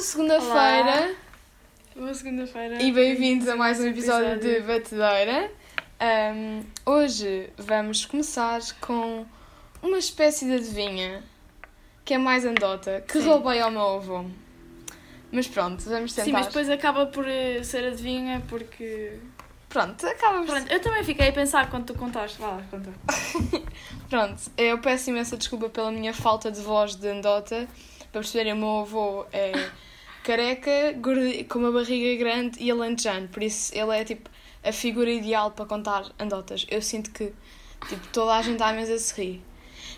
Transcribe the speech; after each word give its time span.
Boa 0.00 0.06
segunda-feira 0.06 1.14
Boa 1.94 2.14
segunda-feira. 2.14 2.82
e 2.82 2.90
bem-vindos 2.90 3.46
a 3.46 3.54
mais 3.54 3.78
um 3.78 3.86
episódio 3.86 4.40
de 4.40 4.60
Batedeira. 4.60 5.52
Um, 6.00 6.62
hoje 6.86 7.50
vamos 7.58 8.06
começar 8.06 8.62
com 8.80 9.26
uma 9.82 9.98
espécie 9.98 10.46
de 10.46 10.54
adivinha 10.54 11.22
que 12.02 12.14
é 12.14 12.18
mais 12.18 12.46
andota, 12.46 13.04
que 13.06 13.20
Sim. 13.20 13.28
roubei 13.28 13.60
ao 13.60 13.70
meu 13.70 13.96
avô. 13.96 14.24
Mas 15.30 15.46
pronto, 15.46 15.84
vamos 15.84 16.14
tentar. 16.14 16.24
Sim, 16.24 16.32
mas 16.32 16.46
depois 16.46 16.70
acaba 16.70 17.04
por 17.04 17.28
eh, 17.28 17.62
ser 17.62 17.84
adivinha 17.84 18.42
porque. 18.48 19.18
Pronto, 19.68 20.06
acaba 20.06 20.38
por 20.38 20.46
Pronto, 20.46 20.72
eu 20.72 20.80
também 20.80 21.04
fiquei 21.04 21.28
a 21.28 21.32
pensar 21.32 21.68
quando 21.68 21.84
tu 21.84 21.94
contaste. 21.94 22.40
Vá 22.40 22.52
lá, 22.52 22.62
conta. 22.70 22.90
Pronto, 24.08 24.40
eu 24.56 24.78
peço 24.78 25.10
imensa 25.10 25.36
desculpa 25.36 25.68
pela 25.68 25.92
minha 25.92 26.14
falta 26.14 26.50
de 26.50 26.62
voz 26.62 26.94
de 26.96 27.06
andota. 27.06 27.68
Para 28.10 28.22
perceberem, 28.22 28.54
o 28.54 28.56
meu 28.56 28.78
avô 28.80 29.26
é 29.30 29.52
careca, 30.24 30.92
gordi- 30.98 31.44
com 31.44 31.58
uma 31.58 31.72
barriga 31.72 32.18
grande 32.22 32.58
e 32.62 32.70
alentejano. 32.70 33.28
Por 33.28 33.42
isso, 33.42 33.72
ele 33.74 33.96
é 33.96 34.04
tipo 34.04 34.28
a 34.62 34.72
figura 34.72 35.10
ideal 35.10 35.50
para 35.50 35.64
contar 35.66 36.04
andotas. 36.18 36.66
Eu 36.70 36.82
sinto 36.82 37.10
que 37.10 37.32
tipo, 37.88 38.06
toda 38.12 38.34
a 38.36 38.42
gente 38.42 38.62
à 38.62 38.72
mesa 38.72 38.98
se 38.98 39.14
ri. 39.20 39.42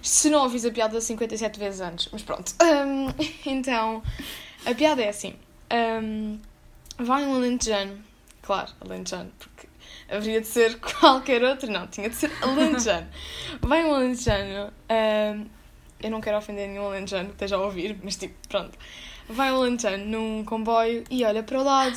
Se 0.01 0.31
não 0.31 0.43
ouvis 0.43 0.65
a 0.65 0.71
piada 0.71 1.01
57 1.01 1.59
vezes 1.59 1.81
antes. 1.81 2.09
Mas 2.13 2.23
pronto. 2.23 2.53
Hum, 2.63 3.09
então, 3.47 4.03
a 4.67 4.75
piada 4.75 5.03
é 5.03 5.09
assim. 5.09 5.35
Hum, 6.03 6.39
vai 6.99 7.25
um 7.25 7.35
alentejano. 7.37 7.99
Claro, 8.43 8.73
alentejano, 8.81 9.31
porque 9.39 9.69
haveria 10.09 10.41
de 10.41 10.47
ser 10.49 10.79
qualquer 11.01 11.43
outro. 11.45 11.71
Não, 11.71 11.87
tinha 11.87 12.09
de 12.09 12.17
ser 12.17 12.31
alentejano. 12.43 13.07
Vai 13.63 13.85
um 13.85 13.95
alentejano. 13.95 14.73
hum, 14.91 15.47
eu 16.03 16.11
não 16.11 16.21
quero 16.21 16.37
ofender 16.37 16.69
nenhum 16.69 16.87
alentejano 16.89 17.27
que 17.29 17.35
esteja 17.35 17.55
a 17.55 17.61
ouvir, 17.61 17.97
mas 18.03 18.17
tipo, 18.17 18.35
pronto. 18.49 18.77
Vai 19.33 19.51
um 19.51 19.57
alentejano 19.57 20.05
num 20.05 20.45
comboio 20.45 21.05
e 21.11 21.25
olha 21.25 21.43
para 21.43 21.59
o 21.59 21.65
lado 21.65 21.97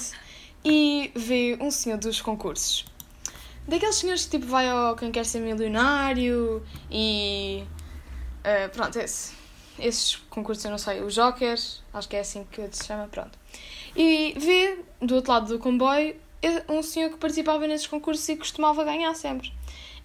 e 0.64 1.12
vê 1.14 1.58
um 1.60 1.70
senhor 1.70 1.98
dos 1.98 2.22
concursos. 2.22 2.86
Daqueles 3.68 3.96
senhores 3.96 4.26
que 4.26 4.32
tipo 4.32 4.46
vai 4.46 4.70
ao 4.70 4.96
Quem 4.96 5.12
Quer 5.12 5.26
Ser 5.26 5.40
Milionário 5.40 6.64
e... 6.90 7.64
ah, 8.44 8.70
pronto, 8.70 8.98
esse. 8.98 9.34
Esses 9.78 10.16
concursos 10.30 10.64
eu 10.64 10.72
não 10.72 10.78
sei, 10.78 11.02
o 11.02 11.10
Joker, 11.10 11.60
acho 11.94 12.08
que 12.08 12.16
é 12.16 12.22
assim 12.22 12.48
que 12.50 12.70
se 12.72 12.86
chama, 12.86 13.08
pronto. 13.10 13.38
E 13.94 14.34
vê, 14.38 14.80
do 15.02 15.16
outro 15.16 15.34
lado 15.34 15.48
do 15.48 15.60
comboio, 15.60 16.16
um 16.70 16.82
senhor 16.82 17.10
que 17.10 17.18
participava 17.18 17.68
nesses 17.68 17.88
concursos 17.88 18.28
e 18.30 18.38
costumava 18.38 18.84
ganhar 18.86 19.14
sempre. 19.16 19.52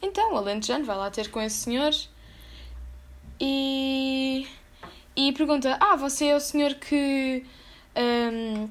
Então, 0.02 0.32
o 0.32 0.36
Alentejano 0.36 0.84
vai 0.84 0.96
lá 0.96 1.10
ter 1.10 1.30
com 1.30 1.40
esse 1.40 1.56
senhor 1.56 1.92
e, 3.38 4.48
e 5.28 5.32
pergunta: 5.32 5.76
Ah, 5.80 5.96
você 5.96 6.26
é 6.26 6.36
o 6.36 6.40
senhor 6.40 6.74
que 6.74 7.44
hum, 7.96 8.68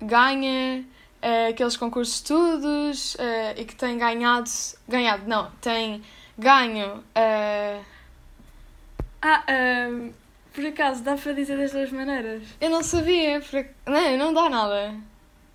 ganha 0.00 0.84
eh, 1.20 1.48
aqueles 1.48 1.76
concursos 1.76 2.20
todos 2.20 3.16
eh, 3.18 3.54
e 3.60 3.64
que 3.64 3.74
tem 3.74 3.98
ganhado. 3.98 4.48
Ganhado, 4.88 5.24
não, 5.26 5.50
tem 5.60 6.02
ganho. 6.38 7.02
eh, 7.14 7.80
Ah, 9.20 9.44
ahm, 9.48 10.10
por 10.52 10.66
acaso 10.66 11.02
dá 11.02 11.16
para 11.16 11.32
dizer 11.32 11.56
das 11.56 11.72
duas 11.72 11.90
maneiras? 11.92 12.42
eu 12.60 12.68
não 12.70 12.82
sabia, 12.82 13.40
por... 13.40 13.64
não, 13.92 14.16
não 14.18 14.34
dá 14.34 14.48
nada. 14.48 14.94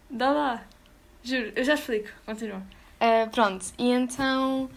Dá 0.10 0.32
lá. 0.32 0.64
Juro, 1.24 1.52
eu 1.56 1.64
já 1.64 1.74
explico. 1.74 2.10
Continua. 2.26 2.62
Uh, 3.00 3.30
pronto, 3.30 3.66
e 3.78 3.92
então 3.92 4.70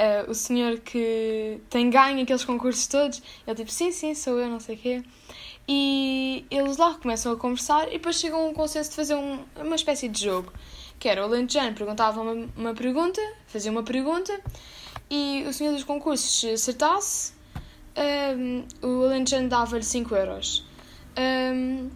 uh, 0.00 0.30
o 0.30 0.34
senhor 0.34 0.78
que 0.80 1.60
tem 1.68 1.90
ganho 1.90 2.22
aqueles 2.22 2.44
concursos 2.44 2.86
todos, 2.86 3.22
ele 3.46 3.56
tipo, 3.56 3.70
sim, 3.70 3.92
sim, 3.92 4.14
sou 4.14 4.38
eu, 4.38 4.48
não 4.48 4.58
sei 4.60 4.74
o 4.76 4.78
quê. 4.78 5.02
E 5.68 6.44
eles 6.50 6.76
lá 6.78 6.94
começam 6.94 7.32
a 7.32 7.36
conversar 7.36 7.86
e 7.88 7.92
depois 7.92 8.16
chegam 8.16 8.40
a 8.40 8.48
um 8.48 8.54
consenso 8.54 8.90
de 8.90 8.96
fazer 8.96 9.14
um- 9.14 9.44
uma 9.56 9.76
espécie 9.76 10.08
de 10.08 10.24
jogo. 10.24 10.52
Que 10.98 11.08
era 11.08 11.22
o 11.22 11.24
Alentejano 11.26 11.74
perguntava 11.74 12.20
uma, 12.20 12.48
uma 12.56 12.74
pergunta, 12.74 13.20
fazia 13.46 13.70
uma 13.70 13.82
pergunta, 13.82 14.38
e 15.08 15.44
o 15.48 15.52
senhor 15.52 15.72
dos 15.72 15.84
concursos, 15.84 16.40
se 16.40 16.50
acertasse, 16.50 17.32
um, 18.36 18.64
o 18.82 19.04
Alentejano 19.04 19.48
dava-lhe 19.48 19.82
5 19.82 20.14
euros. 20.14 20.64
Um, 21.18 21.88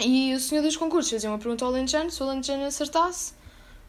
e 0.00 0.34
o 0.34 0.40
senhor 0.40 0.62
dos 0.62 0.76
concursos 0.76 1.10
fazia 1.12 1.30
uma 1.30 1.38
pergunta 1.38 1.64
ao 1.64 1.70
Alentejano, 1.70 2.10
se 2.10 2.22
o 2.22 2.26
Alentejano 2.28 2.64
acertasse, 2.64 3.34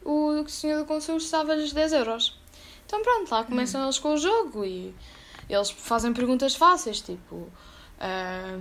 o 0.04 0.46
senhor 0.48 0.80
do 0.80 0.84
concurso 0.84 1.32
dava-lhes 1.32 1.72
10 1.72 1.92
euros. 1.94 2.38
Então 2.86 3.02
pronto, 3.02 3.30
lá 3.30 3.44
começam 3.44 3.82
eles 3.82 3.98
com 3.98 4.14
o 4.14 4.18
jogo 4.18 4.64
e 4.64 4.94
eles 5.48 5.70
fazem 5.70 6.12
perguntas 6.12 6.54
fáceis, 6.54 7.00
tipo 7.00 7.48
ah, 8.00 8.58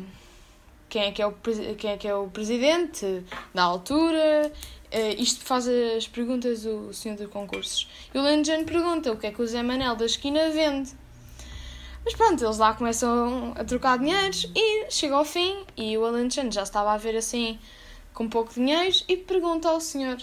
quem, 0.89 1.03
é 1.03 1.11
que 1.11 1.21
é 1.21 1.27
o, 1.27 1.33
quem 1.77 1.91
é 1.91 1.97
que 1.97 2.07
é 2.07 2.15
o 2.15 2.27
presidente 2.27 3.23
da 3.53 3.63
altura, 3.63 4.51
Ah, 4.91 5.09
isto 5.17 5.43
faz 5.43 5.67
as 5.67 6.07
perguntas 6.07 6.65
o 6.65 6.93
senhor 6.93 7.17
do 7.17 7.27
concursos. 7.27 7.89
E 8.13 8.17
o 8.17 8.21
Lenjano 8.21 8.63
pergunta 8.63 9.11
o 9.11 9.17
que 9.17 9.25
é 9.27 9.31
que 9.31 9.41
o 9.41 9.47
Zé 9.47 9.63
Manel 9.63 9.95
da 9.95 10.05
esquina 10.05 10.49
vende. 10.51 10.91
Mas 12.05 12.13
pronto, 12.13 12.43
eles 12.43 12.57
lá 12.57 12.73
começam 12.75 13.53
a 13.55 13.63
trocar 13.63 13.97
dinheiros 13.97 14.51
e 14.55 14.91
chega 14.91 15.15
ao 15.15 15.25
fim 15.25 15.65
e 15.75 15.97
o 15.97 16.05
Alentejano 16.05 16.51
já 16.51 16.63
estava 16.63 16.91
a 16.93 16.97
ver 16.97 17.15
assim 17.15 17.57
com 18.13 18.29
pouco 18.29 18.53
dinheiro 18.53 18.95
e 19.07 19.17
pergunta 19.17 19.69
ao 19.69 19.79
senhor 19.79 20.17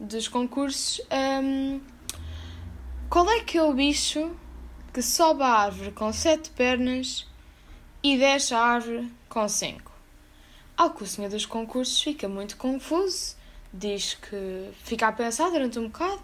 dos 0.00 0.28
concursos 0.28 1.00
hum, 1.42 1.80
qual 3.08 3.28
é 3.30 3.40
que 3.40 3.58
é 3.58 3.62
o 3.62 3.72
bicho 3.72 4.30
que 4.92 5.02
sobe 5.02 5.42
a 5.42 5.48
árvore 5.48 5.92
com 5.92 6.12
sete 6.12 6.50
pernas 6.50 7.26
e 8.02 8.16
desce 8.16 8.54
a 8.54 8.60
árvore 8.60 9.10
com 9.28 9.48
cinco. 9.48 9.92
Ao 10.76 10.90
que 10.90 11.02
o 11.04 11.06
senhor 11.06 11.30
dos 11.30 11.46
concursos 11.46 12.00
fica 12.00 12.28
muito 12.28 12.56
confuso, 12.56 13.36
diz 13.72 14.14
que 14.14 14.70
fica 14.84 15.08
a 15.08 15.12
pensar 15.12 15.50
durante 15.50 15.78
um 15.78 15.84
bocado, 15.88 16.20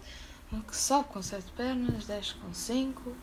que 0.67 0.75
sobe 0.75 1.05
com 1.09 1.21
sete 1.21 1.51
pernas, 1.57 2.05
desce 2.05 2.35
com 2.35 2.53
cinco. 2.53 3.15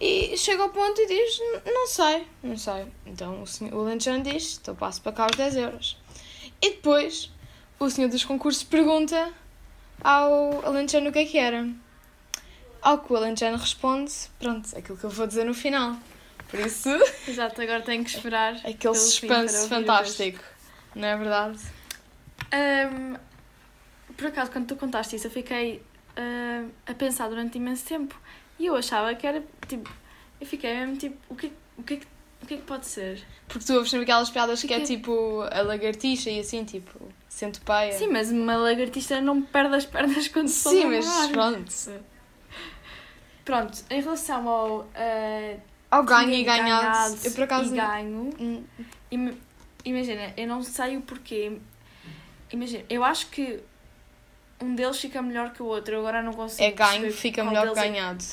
E 0.00 0.36
chega 0.36 0.62
ao 0.62 0.70
ponto 0.70 1.00
e 1.00 1.06
diz: 1.06 1.38
"N- 1.38 1.62
Não 1.72 1.86
sei, 1.86 2.26
não 2.42 2.56
sei. 2.56 2.86
Então 3.06 3.42
o, 3.42 3.46
senhor, 3.46 3.74
o 3.74 3.82
Lentejano 3.84 4.24
diz: 4.24 4.58
Então 4.60 4.74
passo 4.74 5.00
para 5.02 5.12
cá 5.12 5.26
os 5.30 5.36
10 5.36 5.56
euros. 5.56 5.96
E 6.62 6.70
depois 6.70 7.30
o 7.78 7.88
senhor 7.90 8.08
dos 8.08 8.24
concursos 8.24 8.62
pergunta 8.62 9.32
ao 10.02 10.64
Alentejano 10.66 11.10
o 11.10 11.12
que 11.12 11.18
é 11.20 11.24
que 11.26 11.38
era. 11.38 11.68
Ao 12.82 12.98
que 12.98 13.12
o 13.12 13.16
Alentejano 13.16 13.56
responde: 13.58 14.12
Pronto, 14.38 14.68
aquilo 14.76 14.96
que 14.98 15.04
eu 15.04 15.10
vou 15.10 15.26
dizer 15.26 15.44
no 15.44 15.54
final. 15.54 15.96
Por 16.50 16.58
isso, 16.60 16.88
Exato, 17.28 17.60
agora 17.62 17.80
tenho 17.82 18.02
que 18.04 18.10
esperar. 18.10 18.54
aquele 18.64 18.94
suspense 18.94 19.68
fantástico. 19.68 20.42
Não 20.94 21.06
é 21.06 21.16
verdade? 21.16 21.58
Ahm, 22.52 23.16
por 24.16 24.26
acaso, 24.26 24.50
quando 24.50 24.66
tu 24.66 24.76
contaste 24.76 25.14
isso, 25.16 25.26
eu 25.28 25.30
fiquei 25.30 25.82
ahm, 26.16 26.68
a 26.86 26.94
pensar 26.94 27.28
durante 27.28 27.56
imenso 27.58 27.84
tempo. 27.84 28.18
E 28.58 28.66
eu 28.66 28.74
achava 28.76 29.14
que 29.14 29.26
era 29.26 29.42
tipo. 29.68 29.90
Eu 30.40 30.46
fiquei 30.46 30.74
mesmo 30.74 30.96
tipo: 30.96 31.16
o 31.28 31.36
que, 31.36 31.52
o 31.78 31.82
que, 31.82 31.94
é 31.94 31.96
que- 31.98 32.06
o 32.42 32.46
que 32.46 32.54
é 32.54 32.56
que 32.56 32.62
pode 32.64 32.86
ser? 32.86 33.22
Porque 33.46 33.64
tu 33.64 33.74
ouves 33.74 33.90
sempre 33.90 34.04
aquelas 34.04 34.30
piadas 34.30 34.62
que 34.62 34.72
é 34.72 34.80
tipo 34.80 35.42
a 35.52 35.60
lagartixa 35.62 36.30
e 36.30 36.40
assim, 36.40 36.64
tipo, 36.64 36.98
centopeia. 37.28 37.92
Sim, 37.92 38.08
mas 38.08 38.30
uma 38.30 38.56
lagartista 38.56 39.20
não 39.20 39.42
perde 39.42 39.76
as 39.76 39.84
pernas 39.86 40.26
quando 40.28 40.48
se 40.48 40.68
Sim, 40.68 40.86
mas 40.86 41.26
pronto. 41.28 41.70
Pronto, 43.50 43.78
em 43.90 44.00
relação 44.00 44.48
ao. 44.48 44.88
ah, 44.94 45.56
Ao 45.90 46.04
ganho 46.04 46.30
e 46.32 46.44
ganhado. 46.44 46.82
ganhado 46.86 47.18
Eu 47.24 47.32
por 47.32 47.42
acaso. 47.44 47.74
E 47.74 47.76
ganho. 47.76 48.30
Hum, 48.38 48.64
Ima- 49.10 49.34
Imagina, 49.84 50.32
eu 50.36 50.46
não 50.46 50.62
sei 50.62 50.96
o 50.96 51.00
porquê. 51.00 51.58
Imagina, 52.52 52.84
eu 52.88 53.02
acho 53.02 53.26
que 53.28 53.58
um 54.62 54.74
deles 54.76 55.00
fica 55.00 55.20
melhor 55.20 55.52
que 55.52 55.62
o 55.62 55.66
outro. 55.66 55.94
Eu 55.94 56.00
agora 56.00 56.22
não 56.22 56.32
consigo. 56.32 56.62
É 56.62 56.70
ganho, 56.70 57.12
fica 57.12 57.42
melhor 57.42 57.68
que 57.68 57.74
deles 57.74 57.78
é- 57.84 57.88
ganhado. 57.88 58.24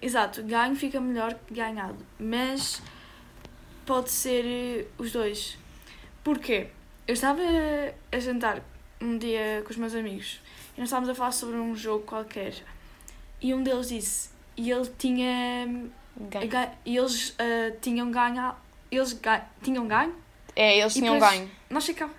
Exato, 0.00 0.42
ganho 0.44 0.74
fica 0.74 1.00
melhor 1.00 1.34
que 1.46 1.52
ganhado. 1.54 1.98
Mas 2.18 2.80
pode 3.84 4.10
ser 4.10 4.44
eh, 4.46 4.86
os 4.96 5.12
dois. 5.12 5.58
Porquê? 6.24 6.68
Eu 7.06 7.12
estava 7.14 7.42
a 8.10 8.18
jantar 8.18 8.62
um 9.02 9.18
dia 9.18 9.62
com 9.64 9.70
os 9.70 9.76
meus 9.76 9.94
amigos 9.94 10.40
e 10.76 10.80
nós 10.80 10.88
estávamos 10.88 11.10
a 11.10 11.14
falar 11.14 11.32
sobre 11.32 11.56
um 11.56 11.76
jogo 11.76 12.04
qualquer. 12.04 12.54
E 13.40 13.52
um 13.52 13.62
deles 13.62 13.88
disse. 13.90 14.31
E 14.56 14.70
ele 14.70 14.90
tinha. 14.98 15.66
Ganho. 16.16 16.48
ga- 16.48 16.72
E 16.84 16.96
eles 16.96 17.34
ah, 17.38 17.72
tinham 17.80 18.10
ganho. 18.10 18.54
Eles 18.90 19.12
ga- 19.14 19.46
tinham 19.62 19.86
ganho? 19.88 20.14
É, 20.54 20.78
eles 20.78 20.94
E 20.94 21.00
tinham 21.00 21.18
ganho. 21.18 21.50
Nós 21.70 21.84
ficámos. 21.86 22.14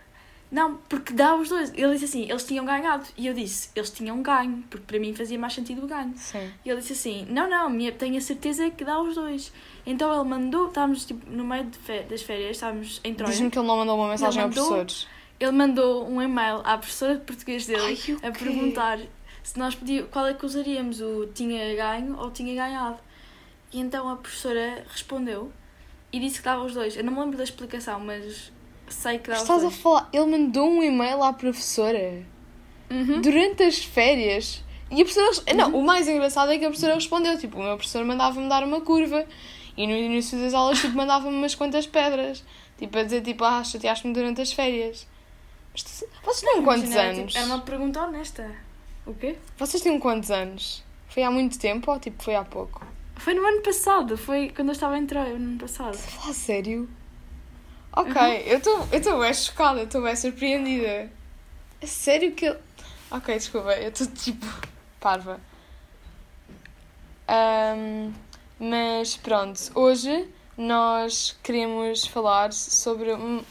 Não, 0.51 0.75
porque 0.87 1.13
dá 1.13 1.35
os 1.35 1.49
dois. 1.49 1.71
Ele 1.73 1.93
disse 1.93 2.05
assim, 2.05 2.29
eles 2.29 2.43
tinham 2.45 2.63
ganhado. 2.63 3.03
E 3.17 3.25
eu 3.25 3.33
disse, 3.33 3.69
eles 3.75 3.89
tinham 3.89 4.21
ganho, 4.21 4.63
porque 4.69 4.85
para 4.85 4.99
mim 4.99 5.11
fazia 5.15 5.37
mais 5.39 5.53
sentido 5.53 5.83
o 5.83 5.87
ganho. 5.87 6.13
Sim. 6.15 6.51
E 6.63 6.69
ele 6.69 6.79
disse 6.79 6.93
assim, 6.93 7.25
não, 7.27 7.49
não, 7.49 7.67
minha, 7.71 7.91
tenho 7.91 8.15
a 8.17 8.21
certeza 8.21 8.69
que 8.69 8.85
dá 8.85 9.01
os 9.01 9.15
dois. 9.15 9.51
Então 9.83 10.13
ele 10.13 10.29
mandou, 10.29 10.67
estávamos 10.67 11.05
tipo, 11.05 11.27
no 11.29 11.43
meio 11.43 11.65
das 12.07 12.21
férias, 12.21 12.51
estávamos 12.57 13.01
em 13.03 13.15
Troia. 13.15 13.31
Diz-me 13.31 13.49
que 13.49 13.57
ele 13.57 13.65
não 13.67 13.77
mandou 13.77 13.97
uma 13.97 14.09
mensagem 14.09 14.43
ao 14.43 14.49
professor. 14.49 14.85
Ele 15.39 15.51
mandou 15.51 16.07
um 16.07 16.21
e-mail 16.21 16.61
à 16.63 16.77
professora 16.77 17.15
de 17.15 17.21
português 17.21 17.65
dele 17.65 17.81
Ai, 17.81 18.29
a 18.29 18.31
perguntar 18.31 18.99
se 19.43 19.59
nós 19.59 19.75
podíamos, 19.75 20.09
qual 20.11 20.25
é 20.27 20.33
que 20.33 20.45
usaríamos, 20.45 21.01
o 21.01 21.27
tinha 21.33 21.75
ganho 21.75 22.17
ou 22.17 22.31
tinha 22.31 22.53
ganhado. 22.55 22.97
E 23.71 23.79
então 23.79 24.07
a 24.09 24.15
professora 24.15 24.83
respondeu 24.89 25.51
e 26.11 26.19
disse 26.19 26.39
que 26.39 26.45
dava 26.45 26.63
os 26.63 26.73
dois. 26.73 26.95
Eu 26.95 27.03
não 27.03 27.13
me 27.13 27.19
lembro 27.19 27.37
da 27.37 27.43
explicação, 27.43 27.99
mas 27.99 28.51
sei 28.87 29.17
que 29.19 29.31
os 29.31 29.37
Estás 29.41 29.59
a 29.61 29.67
dois. 29.67 29.77
falar. 29.77 30.09
Ele 30.13 30.25
mandou 30.25 30.69
um 30.69 30.83
e-mail 30.83 31.21
à 31.23 31.33
professora 31.33 32.23
Uhum. 32.89 33.21
durante 33.21 33.63
as 33.63 33.79
férias. 33.83 34.63
E 34.91 35.01
a 35.01 35.05
professora. 35.05 35.53
Não, 35.55 35.71
o 35.75 35.83
mais 35.83 36.07
engraçado 36.07 36.51
é 36.51 36.57
que 36.59 36.65
a 36.65 36.67
professora 36.67 36.93
respondeu. 36.93 37.37
Tipo, 37.39 37.57
o 37.59 37.63
meu 37.63 37.75
professor 37.77 38.05
mandava-me 38.05 38.47
dar 38.47 38.63
uma 38.63 38.81
curva. 38.81 39.25
E 39.75 39.87
no 39.87 39.93
início 39.93 40.37
das 40.37 40.53
aulas, 40.53 40.79
tipo, 40.79 40.95
mandava-me 40.95 41.35
umas 41.35 41.55
quantas 41.55 41.87
pedras. 41.87 42.43
Tipo, 42.77 42.99
a 42.99 43.03
dizer, 43.03 43.21
tipo, 43.23 43.43
ah, 43.43 43.63
chateaste-me 43.63 44.13
durante 44.13 44.39
as 44.41 44.53
férias. 44.53 45.07
Mas 45.71 45.81
tu- 45.81 46.05
vocês 46.23 46.41
têm 46.53 46.61
quantos 46.61 46.83
Imagina, 46.83 47.01
era, 47.01 47.17
anos? 47.17 47.33
tipo, 47.33 47.43
Era 47.43 47.47
uma 47.55 47.61
pergunta 47.63 48.01
honesta. 48.03 48.55
O 49.05 49.13
quê? 49.13 49.37
Vocês 49.57 49.81
têm 49.83 49.99
quantos 49.99 50.31
anos? 50.31 50.83
Foi 51.09 51.23
há 51.23 51.31
muito 51.31 51.59
tempo 51.59 51.91
ou 51.91 51.99
tipo 51.99 52.23
foi 52.23 52.35
há 52.35 52.43
pouco? 52.43 52.85
Foi 53.17 53.33
no 53.33 53.45
ano 53.45 53.61
passado, 53.61 54.17
foi 54.17 54.49
quando 54.49 54.69
eu 54.69 54.73
estava 54.73 54.95
a 54.95 54.97
entrar, 54.97 55.27
no 55.29 55.35
ano 55.35 55.59
passado. 55.59 55.93
Estás 55.93 56.15
a 56.17 56.19
falar 56.21 56.33
sério? 56.33 56.89
Ok, 57.95 58.11
Uhum. 58.11 58.27
eu 58.47 58.57
estou 58.57 58.87
eu 59.13 59.19
bem 59.19 59.33
chocada, 59.33 59.79
eu 59.81 59.85
estou 59.85 60.01
bem 60.01 60.15
surpreendida. 60.15 61.11
É 61.81 61.85
sério 61.85 62.31
que 62.33 62.45
ele. 62.45 62.57
Ok, 63.11 63.35
desculpa, 63.35 63.73
eu 63.73 63.89
estou 63.89 64.07
tipo 64.07 64.45
parva. 64.99 65.39
Ahm, 67.27 68.11
mas 68.59 69.15
pronto, 69.17 69.59
hoje 69.75 70.27
nós 70.57 71.37
queremos 71.43 72.05
falar 72.07 72.51
sobre. 72.53 73.13
um- 73.13 73.43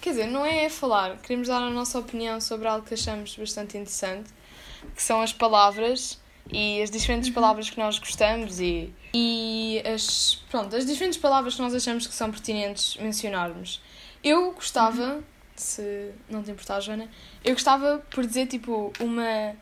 Quer 0.00 0.10
dizer, 0.10 0.26
não 0.28 0.46
é 0.46 0.68
falar, 0.70 1.18
queremos 1.18 1.48
dar 1.48 1.58
a 1.60 1.68
nossa 1.68 1.98
opinião 1.98 2.40
sobre 2.40 2.66
algo 2.66 2.86
que 2.86 2.94
achamos 2.94 3.36
bastante 3.36 3.76
interessante, 3.76 4.30
que 4.94 5.02
são 5.02 5.20
as 5.22 5.32
palavras 5.32 6.20
e 6.52 6.82
as 6.82 6.90
diferentes 6.90 7.30
palavras 7.30 7.70
que 7.70 7.78
nós 7.78 7.98
gostamos 7.98 8.60
e, 8.60 8.92
e 9.14 9.82
as, 9.86 10.42
pronto, 10.50 10.74
as 10.74 10.84
diferentes 10.84 11.18
palavras 11.18 11.54
que 11.54 11.62
nós 11.62 11.74
achamos 11.74 12.06
que 12.06 12.14
são 12.14 12.30
pertinentes 12.30 12.96
mencionarmos. 12.96 13.80
Eu 14.22 14.52
gostava, 14.52 15.22
se 15.54 16.12
não 16.28 16.42
te 16.42 16.50
importar, 16.50 16.80
Joana, 16.80 17.08
eu 17.44 17.54
gostava 17.54 18.04
por 18.10 18.26
dizer 18.26 18.46
tipo 18.46 18.92
uma 19.00 19.54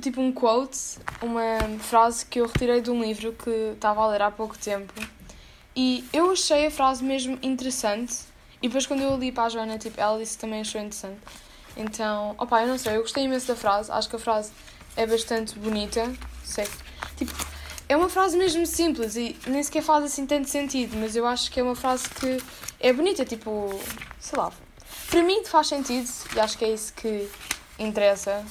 tipo 0.00 0.20
um 0.20 0.32
quote, 0.32 0.78
uma 1.20 1.58
frase 1.78 2.24
que 2.24 2.40
eu 2.40 2.46
retirei 2.46 2.80
de 2.80 2.90
um 2.90 3.02
livro 3.02 3.32
que 3.32 3.50
estava 3.74 4.02
a 4.02 4.08
ler 4.08 4.22
há 4.22 4.30
pouco 4.30 4.56
tempo. 4.56 4.94
E 5.76 6.04
eu 6.12 6.30
achei 6.30 6.66
a 6.66 6.70
frase 6.70 7.04
mesmo 7.04 7.38
interessante. 7.42 8.14
E 8.62 8.68
depois 8.68 8.86
quando 8.86 9.02
eu 9.02 9.16
li 9.16 9.30
para 9.30 9.44
a 9.44 9.48
Joana, 9.48 9.78
tipo, 9.78 10.00
ela 10.00 10.18
disse 10.18 10.36
que 10.36 10.40
também 10.40 10.60
achou 10.60 10.80
interessante. 10.80 11.20
Então, 11.76 12.34
opa, 12.38 12.62
eu 12.62 12.68
não 12.68 12.78
sei, 12.78 12.96
eu 12.96 13.02
gostei 13.02 13.24
imenso 13.24 13.48
da 13.48 13.56
frase. 13.56 13.90
Acho 13.90 14.08
que 14.08 14.16
a 14.16 14.18
frase 14.18 14.52
é 14.96 15.06
bastante 15.06 15.58
bonita. 15.58 16.12
Sei. 16.44 16.66
Tipo, 17.16 17.32
é 17.88 17.96
uma 17.96 18.08
frase 18.08 18.36
mesmo 18.36 18.64
simples 18.66 19.16
e 19.16 19.36
nem 19.46 19.62
sequer 19.62 19.82
faz 19.82 20.04
assim 20.04 20.26
tanto 20.26 20.48
sentido, 20.48 20.96
mas 20.96 21.16
eu 21.16 21.26
acho 21.26 21.50
que 21.50 21.58
é 21.58 21.62
uma 21.62 21.74
frase 21.74 22.08
que 22.08 22.38
é 22.78 22.92
bonita, 22.92 23.24
tipo, 23.24 23.68
sei 24.18 24.38
lá. 24.38 24.52
Para 25.10 25.22
mim 25.22 25.44
faz 25.44 25.66
sentido 25.66 26.08
e 26.34 26.40
acho 26.40 26.56
que 26.56 26.64
é 26.64 26.72
isso 26.72 26.92
que 26.94 27.28
interessa. 27.78 28.44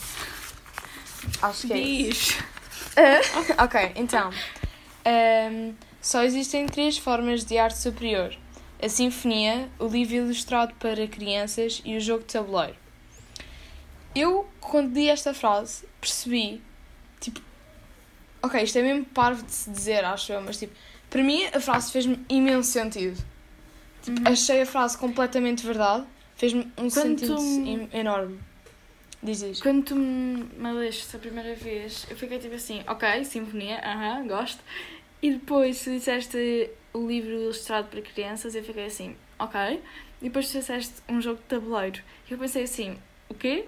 Acho 1.42 1.68
que 1.68 1.74
é 1.74 1.77
isso. 1.77 2.33
Diz. 2.33 2.44
ok, 3.57 3.94
então. 3.95 4.30
Ahm, 5.06 5.74
só 6.01 6.24
existem 6.24 6.66
três 6.66 6.98
formas 6.98 7.45
de 7.45 7.57
arte 7.57 7.77
superior: 7.77 8.36
a 8.81 8.89
sinfonia, 8.89 9.69
o 9.80 9.88
livro 9.88 10.16
ilustrado 10.16 10.74
para 10.75 11.07
crianças 11.07 11.81
e 11.86 11.95
o 11.95 12.01
jogo 12.01 12.19
de 12.21 12.33
tabuleiro. 12.33 12.75
Eu, 14.15 14.47
quando 14.59 14.94
li 14.94 15.09
esta 15.09 15.33
frase, 15.33 15.85
percebi, 16.01 16.61
tipo, 17.19 17.41
ok, 18.41 18.61
isto 18.63 18.77
é 18.77 18.81
mesmo 18.81 19.06
parvo 19.06 19.44
de 19.44 19.51
se 19.51 19.69
dizer, 19.69 20.03
acho 20.03 20.31
eu, 20.31 20.41
mas 20.41 20.57
tipo, 20.57 20.73
para 21.09 21.23
mim 21.23 21.44
a 21.45 21.59
frase 21.59 21.91
fez-me 21.91 22.19
imenso 22.29 22.69
sentido. 22.71 23.21
Tipo, 24.01 24.21
Uhum. 24.21 24.27
achei 24.33 24.61
a 24.61 24.65
frase 24.65 24.97
completamente 24.97 25.65
verdade, 25.65 26.06
fez-me 26.35 26.63
um 26.77 26.89
Quando 26.89 27.19
sentido 27.19 27.35
tu- 27.35 27.95
enorme. 27.97 28.39
Diz 29.21 29.41
isto. 29.41 29.61
Quando 29.63 29.83
tu 29.83 29.95
me 29.95 30.71
leste 30.73 31.13
a 31.15 31.19
primeira 31.19 31.53
vez, 31.53 32.07
eu 32.09 32.15
fiquei 32.15 32.39
tipo 32.39 32.56
assim, 32.56 32.81
ok, 32.88 33.25
sinfonia, 33.25 33.79
aham, 33.83 34.25
gosto. 34.27 34.63
E 35.21 35.31
depois 35.33 35.83
tu 35.83 35.89
disseste 35.91 36.69
o 36.94 37.06
livro 37.06 37.29
ilustrado 37.31 37.89
para 37.89 38.01
crianças, 38.01 38.56
eu 38.56 38.63
fiquei 38.63 38.85
assim, 38.85 39.17
ok. 39.38 39.81
E 40.21 40.25
depois 40.25 40.50
tu 40.50 40.57
disseste 40.59 40.94
um 41.09 41.19
jogo 41.21 41.38
de 41.39 41.44
tabuleiro. 41.44 42.01
E 42.29 42.33
eu 42.33 42.38
pensei 42.39 42.63
assim, 42.63 42.97
o 43.27 43.33
quê? 43.33 43.65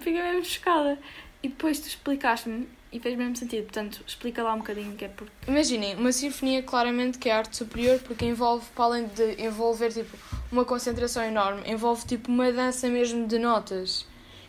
Fiquei 0.00 0.22
mesmo 0.22 0.44
chocada. 0.44 0.98
E 1.42 1.48
depois 1.48 1.78
tu 1.78 1.86
explicaste-me 1.86 2.66
e 2.90 3.00
fez 3.00 3.18
mesmo 3.18 3.36
sentido. 3.36 3.64
Portanto, 3.64 4.02
explica 4.06 4.42
lá 4.42 4.54
um 4.54 4.58
bocadinho 4.58 4.94
que 4.96 5.04
é 5.04 5.08
porque. 5.08 5.32
Imaginem, 5.46 5.96
uma 5.96 6.12
sinfonia 6.12 6.62
claramente 6.62 7.18
que 7.18 7.28
é 7.28 7.32
arte 7.32 7.56
superior 7.56 7.98
porque 8.00 8.24
envolve, 8.24 8.64
para 8.74 8.84
além 8.84 9.06
de 9.08 9.42
envolver 9.42 9.92
tipo, 9.92 10.16
uma 10.50 10.64
concentração 10.64 11.22
enorme, 11.22 11.62
envolve 11.66 12.06
tipo 12.06 12.30
uma 12.30 12.50
dança 12.52 12.88
mesmo 12.88 13.26
de 13.26 13.38
notas. 13.38 14.06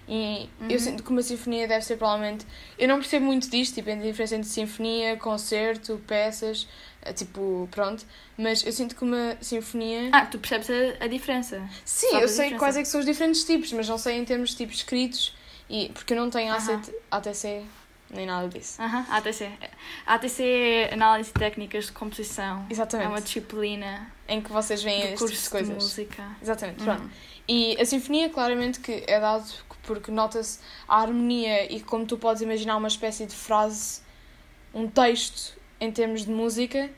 E 0.08 0.50
eu 0.62 0.70
Uhum. 0.72 0.80
sinto 0.80 1.04
que 1.04 1.10
uma 1.10 1.22
sinfonia 1.24 1.68
deve 1.68 1.84
ser 1.84 1.98
provavelmente. 1.98 2.46
Eu 2.78 2.88
não 2.88 2.98
percebo 3.00 3.26
muito 3.26 3.50
disto, 3.50 3.74
tipo, 3.76 3.90
a 3.90 3.96
diferença 3.96 4.36
entre 4.36 4.48
sinfonia, 4.50 5.18
concerto, 5.18 6.00
peças, 6.06 6.68
eh, 7.02 7.12
tipo, 7.12 7.68
pronto. 7.72 8.06
Mas 8.38 8.64
eu 8.66 8.72
sinto 8.72 8.96
que 8.96 9.04
uma 9.04 9.36
sinfonia. 9.42 10.10
Ah, 10.12 10.26
tu 10.28 10.38
percebes 10.38 10.70
a, 10.70 11.06
a 11.06 11.08
diferença. 11.08 11.68
Sim, 11.84 12.08
eu 12.18 12.28
sei 12.28 12.46
diferença? 12.46 12.56
quais 12.60 12.78
é 12.78 12.82
que 12.84 12.88
são 12.88 13.00
os 13.00 13.06
diferentes 13.06 13.44
tipos, 13.44 13.72
mas 13.74 13.90
não 13.90 13.98
sei 13.98 14.18
em 14.18 14.26
termos 14.26 14.52
de 14.52 14.58
tipos 14.58 14.76
escritos. 14.78 15.36
E, 15.70 15.90
porque 15.90 16.14
eu 16.14 16.18
não 16.18 16.30
tenho 16.30 16.54
Aham. 16.54 16.76
ACT, 16.76 16.94
ATC, 17.10 17.64
nem 18.12 18.28
nada 18.28 18.48
disso. 18.48 18.80
Aham, 18.80 19.04
ATC. 19.10 19.52
ATC 20.06 20.44
é 20.44 20.94
Análise 20.94 21.30
de 21.34 21.40
Técnicas 21.40 21.86
de 21.88 21.92
Composição. 21.94 22.68
Exatamente. 22.70 23.08
É 23.08 23.10
uma 23.10 23.22
disciplina 23.22 24.12
Em 24.28 24.40
que 24.42 24.52
vocês 24.52 24.84
veem 24.84 25.16
curso 25.18 25.26
tipo 25.28 25.38
de 25.38 25.44
de 25.44 25.50
coisas. 25.50 25.84
música. 25.84 26.36
Exatamente, 26.42 26.80
Uhum. 26.82 26.86
pronto. 26.96 27.10
E 27.48 27.80
a 27.82 27.86
sinfonia, 27.86 28.30
claramente, 28.30 28.80
que 28.80 29.04
é 29.08 29.20
dado 29.20 29.46
porque 29.86 30.12
nota-se 30.12 30.60
a 30.88 31.02
harmonia 31.02 31.72
e 31.72 31.80
como 31.82 32.06
tu 32.06 32.18
podes 32.18 32.42
imaginar 32.42 32.78
uma 32.78 32.88
espécie 32.88 33.26
de 33.26 33.36
frase, 33.36 34.02
um 34.74 34.88
texto 34.88 35.58
em 35.80 35.92
termos 35.92 36.26
de 36.26 36.32
música, 36.32 36.90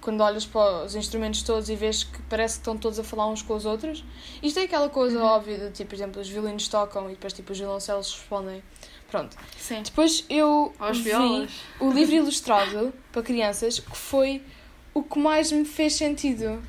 quando 0.00 0.20
olhas 0.20 0.44
para 0.44 0.84
os 0.84 0.94
instrumentos 0.96 1.42
todos 1.42 1.68
e 1.68 1.76
vês 1.76 2.02
que 2.02 2.20
parece 2.22 2.54
que 2.56 2.60
estão 2.62 2.76
todos 2.76 2.98
a 2.98 3.04
falar 3.04 3.28
uns 3.28 3.40
com 3.40 3.54
os 3.54 3.64
outros. 3.64 4.04
Isto 4.42 4.58
é 4.58 4.62
aquela 4.64 4.88
coisa 4.88 5.18
Uhum. 5.18 5.24
óbvia 5.24 5.58
de, 5.58 5.70
tipo, 5.70 5.90
por 5.90 5.94
exemplo, 5.94 6.20
os 6.20 6.28
violinos 6.28 6.66
tocam 6.68 7.06
e 7.08 7.12
depois, 7.12 7.32
tipo, 7.32 7.52
os 7.52 7.58
violoncelos 7.58 8.12
respondem. 8.12 8.62
Pronto. 9.08 9.36
Sim. 9.58 9.82
Depois 9.82 10.24
eu 10.28 10.74
Aos 10.78 10.98
vi 10.98 11.04
violas. 11.04 11.52
o 11.78 11.90
livro 11.92 12.14
ilustrado 12.16 12.92
para 13.12 13.22
crianças, 13.22 13.78
que 13.78 13.96
foi 13.96 14.42
o 14.92 15.02
que 15.02 15.18
mais 15.18 15.52
me 15.52 15.64
fez 15.64 15.94
sentido. 15.94 16.60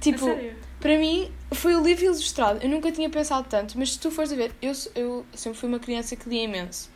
Tipo, 0.00 0.24
sério? 0.24 0.56
Para 0.82 0.98
mim, 0.98 1.30
foi 1.52 1.76
o 1.76 1.82
livro 1.82 2.04
ilustrado. 2.06 2.58
Eu 2.60 2.68
nunca 2.68 2.90
tinha 2.90 3.08
pensado 3.08 3.46
tanto, 3.48 3.78
mas 3.78 3.92
se 3.92 4.00
tu 4.00 4.10
fores 4.10 4.32
a 4.32 4.36
ver, 4.36 4.52
eu, 4.60 4.72
eu 4.96 5.24
sempre 5.32 5.56
fui 5.58 5.68
uma 5.68 5.78
criança 5.78 6.16
que 6.16 6.28
lia 6.28 6.42
imenso. 6.42 6.90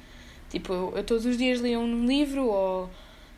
Tipo, 0.50 0.72
eu, 0.72 0.92
eu 0.96 1.04
todos 1.04 1.24
os 1.24 1.38
dias 1.38 1.60
lia 1.60 1.78
um 1.78 2.04
livro, 2.04 2.46
ou 2.48 2.90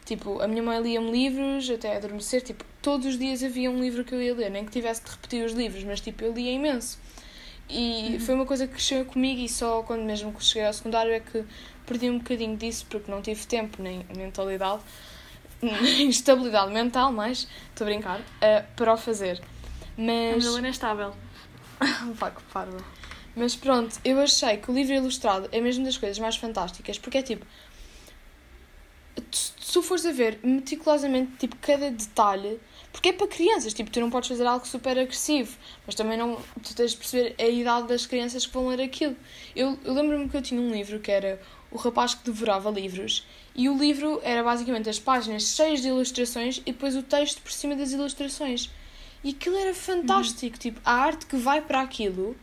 tipo, 0.06 0.40
a 0.40 0.48
minha 0.48 0.62
mãe 0.62 0.80
lia-me 0.80 1.10
livros 1.10 1.68
até 1.68 1.94
adormecer. 1.96 2.40
Tipo, 2.40 2.64
todos 2.80 3.06
os 3.06 3.18
dias 3.18 3.42
havia 3.42 3.70
um 3.70 3.78
livro 3.78 4.02
que 4.04 4.14
eu 4.14 4.22
ia 4.22 4.34
ler, 4.34 4.50
nem 4.50 4.64
que 4.64 4.72
tivesse 4.72 5.04
de 5.04 5.10
repetir 5.10 5.44
os 5.44 5.52
livros, 5.52 5.84
mas 5.84 6.00
tipo, 6.00 6.24
eu 6.24 6.32
lia 6.32 6.50
imenso. 6.50 6.98
E 7.68 8.12
Uhum. 8.14 8.20
foi 8.20 8.34
uma 8.34 8.46
coisa 8.46 8.66
que 8.66 8.72
cresceu 8.72 9.04
comigo, 9.04 9.42
e 9.42 9.48
só 9.50 9.82
quando 9.82 10.02
mesmo 10.02 10.32
que 10.32 10.42
cheguei 10.42 10.66
ao 10.66 10.72
secundário 10.72 11.12
é 11.12 11.20
que 11.20 11.44
perdi 11.86 12.08
um 12.08 12.16
bocadinho 12.16 12.56
disso, 12.56 12.86
porque 12.88 13.10
não 13.10 13.20
tive 13.20 13.46
tempo, 13.46 13.82
nem 13.82 14.06
mentalidade, 14.16 14.80
nem 15.60 16.08
estabilidade 16.08 16.72
mental, 16.72 17.12
mais, 17.12 17.46
estou 17.68 17.86
a 17.86 17.90
brincar, 17.90 18.20
eh, 18.40 18.64
para 18.74 18.94
o 18.94 18.96
fazer. 18.96 19.42
A 19.98 20.00
Mas. 20.00 20.44
Madalena 20.44 20.68
é 20.68 20.70
estável. 20.70 21.14
Pá, 22.18 22.30
que 22.30 22.42
parva. 22.52 22.78
Mas 23.34 23.54
pronto, 23.54 23.98
eu 24.04 24.20
achei 24.20 24.56
que 24.56 24.70
o 24.70 24.74
livro 24.74 24.94
ilustrado 24.94 25.48
é 25.52 25.60
mesmo 25.60 25.84
das 25.84 25.96
coisas 25.96 26.18
mais 26.18 26.36
fantásticas, 26.36 26.98
porque 26.98 27.18
é 27.18 27.22
tipo. 27.22 27.44
Se 29.32 29.72
tu 29.72 29.82
fores 29.82 30.06
a 30.06 30.12
ver 30.12 30.38
meticulosamente, 30.42 31.32
tipo, 31.38 31.56
cada 31.56 31.90
detalhe, 31.90 32.58
porque 32.92 33.10
é 33.10 33.12
para 33.12 33.26
crianças, 33.26 33.74
tipo, 33.74 33.90
tu 33.90 34.00
não 34.00 34.10
podes 34.10 34.28
fazer 34.28 34.46
algo 34.46 34.66
super 34.66 34.98
agressivo, 34.98 35.56
mas 35.84 35.94
também 35.94 36.16
não. 36.16 36.40
Tu 36.62 36.74
tens 36.74 36.92
de 36.92 36.96
perceber 36.96 37.34
a 37.38 37.48
idade 37.48 37.88
das 37.88 38.06
crianças 38.06 38.46
que 38.46 38.52
vão 38.52 38.68
ler 38.68 38.80
aquilo. 38.80 39.16
Eu, 39.54 39.78
eu 39.84 39.92
lembro-me 39.92 40.28
que 40.28 40.36
eu 40.36 40.42
tinha 40.42 40.60
um 40.60 40.70
livro 40.70 41.00
que 41.00 41.10
era 41.10 41.40
O 41.70 41.76
Rapaz 41.76 42.14
que 42.14 42.24
Devorava 42.24 42.70
Livros, 42.70 43.26
e 43.54 43.68
o 43.68 43.76
livro 43.76 44.20
era 44.22 44.42
basicamente 44.42 44.88
as 44.88 45.00
páginas 45.00 45.54
cheias 45.54 45.82
de 45.82 45.88
ilustrações 45.88 46.58
e 46.64 46.72
depois 46.72 46.96
o 46.96 47.02
texto 47.02 47.42
por 47.42 47.52
cima 47.52 47.74
das 47.74 47.92
ilustrações. 47.92 48.70
E 49.22 49.30
aquilo 49.30 49.56
era 49.56 49.74
fantástico, 49.74 50.58
tipo, 50.58 50.80
a 50.84 50.92
arte 50.92 51.26
que 51.26 51.36
vai 51.36 51.60
para 51.60 51.80
aquilo 51.80 52.36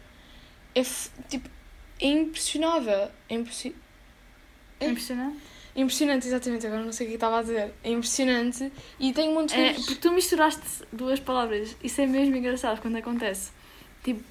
é 0.73 0.83
tipo 1.29 1.49
é 1.99 2.07
impressionável. 2.07 3.09
É 3.29 3.35
impressi... 3.35 3.75
É 4.79 4.87
impressionante. 4.87 5.39
impressionante, 5.75 6.27
exatamente, 6.27 6.67
agora 6.67 6.83
não 6.83 6.91
sei 6.91 7.07
o 7.07 7.09
que 7.09 7.15
estava 7.15 7.39
a 7.39 7.41
dizer. 7.41 7.73
É 7.83 7.89
impressionante 7.89 8.71
e 8.99 9.13
tem 9.13 9.29
um 9.29 9.33
monte 9.33 9.55
de 9.55 9.61
É, 9.61 9.73
porque 9.73 9.95
tu 9.95 10.11
misturaste 10.11 10.83
duas 10.91 11.19
palavras. 11.19 11.75
Isso 11.81 12.01
é 12.01 12.05
mesmo 12.05 12.35
engraçado 12.35 12.81
quando 12.81 12.97
acontece. 12.97 13.51
Tipo, 14.03 14.21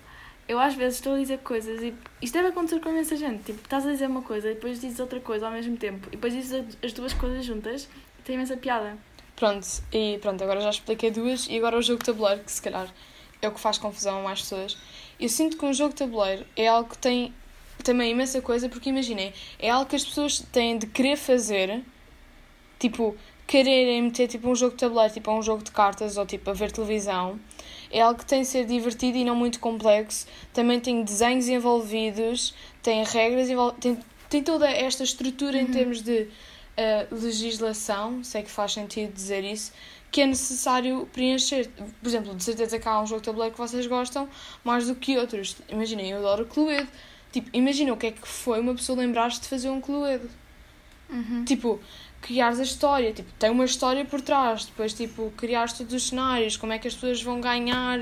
eu 0.47 0.59
às 0.59 0.75
vezes 0.75 0.99
estou 0.99 1.15
a 1.15 1.19
dizer 1.19 1.39
coisas 1.39 1.83
e 1.83 1.95
isto 2.21 2.35
deve 2.35 2.49
acontecer 2.49 2.79
com 2.81 2.91
imensa 2.91 3.17
gente. 3.17 3.43
Tipo, 3.45 3.61
estás 3.63 3.87
a 3.87 3.91
dizer 3.91 4.07
uma 4.07 4.23
coisa 4.23 4.51
e 4.51 4.55
depois 4.55 4.81
dizes 4.81 5.01
outra 5.01 5.21
coisa 5.21 5.47
ao 5.47 5.53
mesmo 5.53 5.77
tempo. 5.77 6.07
E 6.09 6.13
depois 6.13 6.35
dizes 6.35 6.67
as 6.83 6.93
duas 6.93 7.15
coisas 7.15 7.45
juntas 7.45 7.89
e 8.19 8.23
tem 8.23 8.35
imensa 8.35 8.57
piada. 8.57 8.99
Pronto, 9.37 9.67
e 9.93 10.19
pronto, 10.23 10.43
agora 10.45 10.61
já 10.61 10.71
expliquei 10.71 11.11
duas 11.11 11.49
e 11.49 11.57
agora 11.57 11.77
o 11.77 11.83
jogo 11.83 11.99
de 11.99 12.07
tabuleiro, 12.07 12.45
que 12.45 12.53
se 12.53 12.63
calhar 12.63 12.89
é 13.43 13.49
o 13.49 13.53
que 13.53 13.61
faz 13.61 13.79
confusão 13.79 14.27
às 14.29 14.41
pessoas. 14.43 14.77
Eu 15.19 15.29
sinto 15.29 15.57
que 15.57 15.65
um 15.65 15.73
jogo 15.73 15.91
de 15.91 15.97
tabuleiro 15.97 16.47
é 16.57 16.69
algo 16.69 16.91
que 16.91 16.99
tem 16.99 17.35
também 17.83 18.13
imensa 18.13 18.41
coisa, 18.41 18.69
porque 18.69 18.91
imaginem, 18.91 19.33
é 19.59 19.71
algo 19.71 19.87
que 19.87 19.97
as 19.97 20.05
pessoas 20.05 20.39
têm 20.53 20.79
de 20.79 20.87
querer 20.87 21.17
fazer, 21.17 21.83
tipo, 22.79 23.17
quererem 23.47 24.03
meter 24.03 24.29
tipo 24.29 24.49
um 24.49 24.55
jogo 24.55 24.73
de 24.73 24.79
tabuleiro, 24.79 25.13
tipo 25.13 25.31
um 25.31 25.43
jogo 25.43 25.63
de 25.63 25.71
cartas 25.71 26.17
ou 26.17 26.25
tipo 26.25 26.49
a 26.51 26.53
ver 26.53 26.71
televisão. 26.71 27.39
É 27.91 28.01
algo 28.01 28.19
que 28.19 28.27
tem 28.27 28.43
de 28.43 28.49
ser 28.49 28.65
divertido 28.65 29.19
e 29.19 29.25
não 29.25 29.37
muito 29.37 29.61
complexo. 29.61 30.27
Também 30.53 30.81
tem 30.81 31.03
desenhos 31.03 31.49
envolvidos, 31.49 32.55
tem 32.83 33.05
regras 33.05 33.49
tem, 33.81 33.99
tem 34.31 34.43
toda 34.43 34.69
esta 34.71 35.05
estrutura 35.05 35.59
em 35.59 35.67
termos 35.67 36.03
de 36.03 36.29
uh, 36.79 37.15
legislação, 37.15 38.23
sei 38.23 38.43
que 38.43 38.51
faz 38.51 38.73
sentido 38.73 39.13
dizer 39.13 39.45
isso, 39.45 39.73
que 40.11 40.21
é 40.21 40.27
necessário 40.27 41.09
preencher. 41.13 41.69
Por 42.01 42.09
exemplo, 42.09 42.35
de 42.35 42.45
certeza 42.45 42.79
que 42.79 42.89
há 42.89 43.01
um 43.01 43.07
jogo 43.07 43.21
de 43.21 43.27
tabuleiro 43.27 43.53
que 43.53 43.61
vocês 43.61 43.87
gostam 43.87 44.29
mais 44.63 44.87
do 44.87 44.95
que 44.95 45.19
outros. 45.19 45.57
Imaginem, 45.69 46.11
eu 46.11 46.19
adoro 46.19 46.47
Cluedo. 46.47 46.89
Tipo, 47.33 47.51
imagina 47.53 47.93
o 47.93 47.97
que 47.97 48.07
é 48.07 48.11
que 48.13 48.29
foi 48.29 48.61
uma 48.61 48.75
pessoa 48.75 48.99
lembrar-se 48.99 49.41
de 49.41 49.49
fazer 49.49 49.71
um 49.71 49.81
Cluedo. 49.81 50.31
Uhum. 51.11 51.45
Tipo, 51.45 51.81
criares 52.21 52.61
a 52.61 52.63
história, 52.63 53.13
tipo, 53.13 53.31
tem 53.33 53.51
uma 53.51 53.65
história 53.65 54.05
por 54.05 54.21
trás, 54.21 54.65
depois, 54.67 54.95
tipo, 54.95 55.33
criares 55.37 55.73
todos 55.73 55.93
os 55.93 56.09
cenários, 56.09 56.57
como 56.57 56.73
é 56.73 56.79
que 56.79 56.89
as 56.89 56.95
pessoas 56.95 57.21
vão 57.23 57.41
ganhar, 57.41 57.99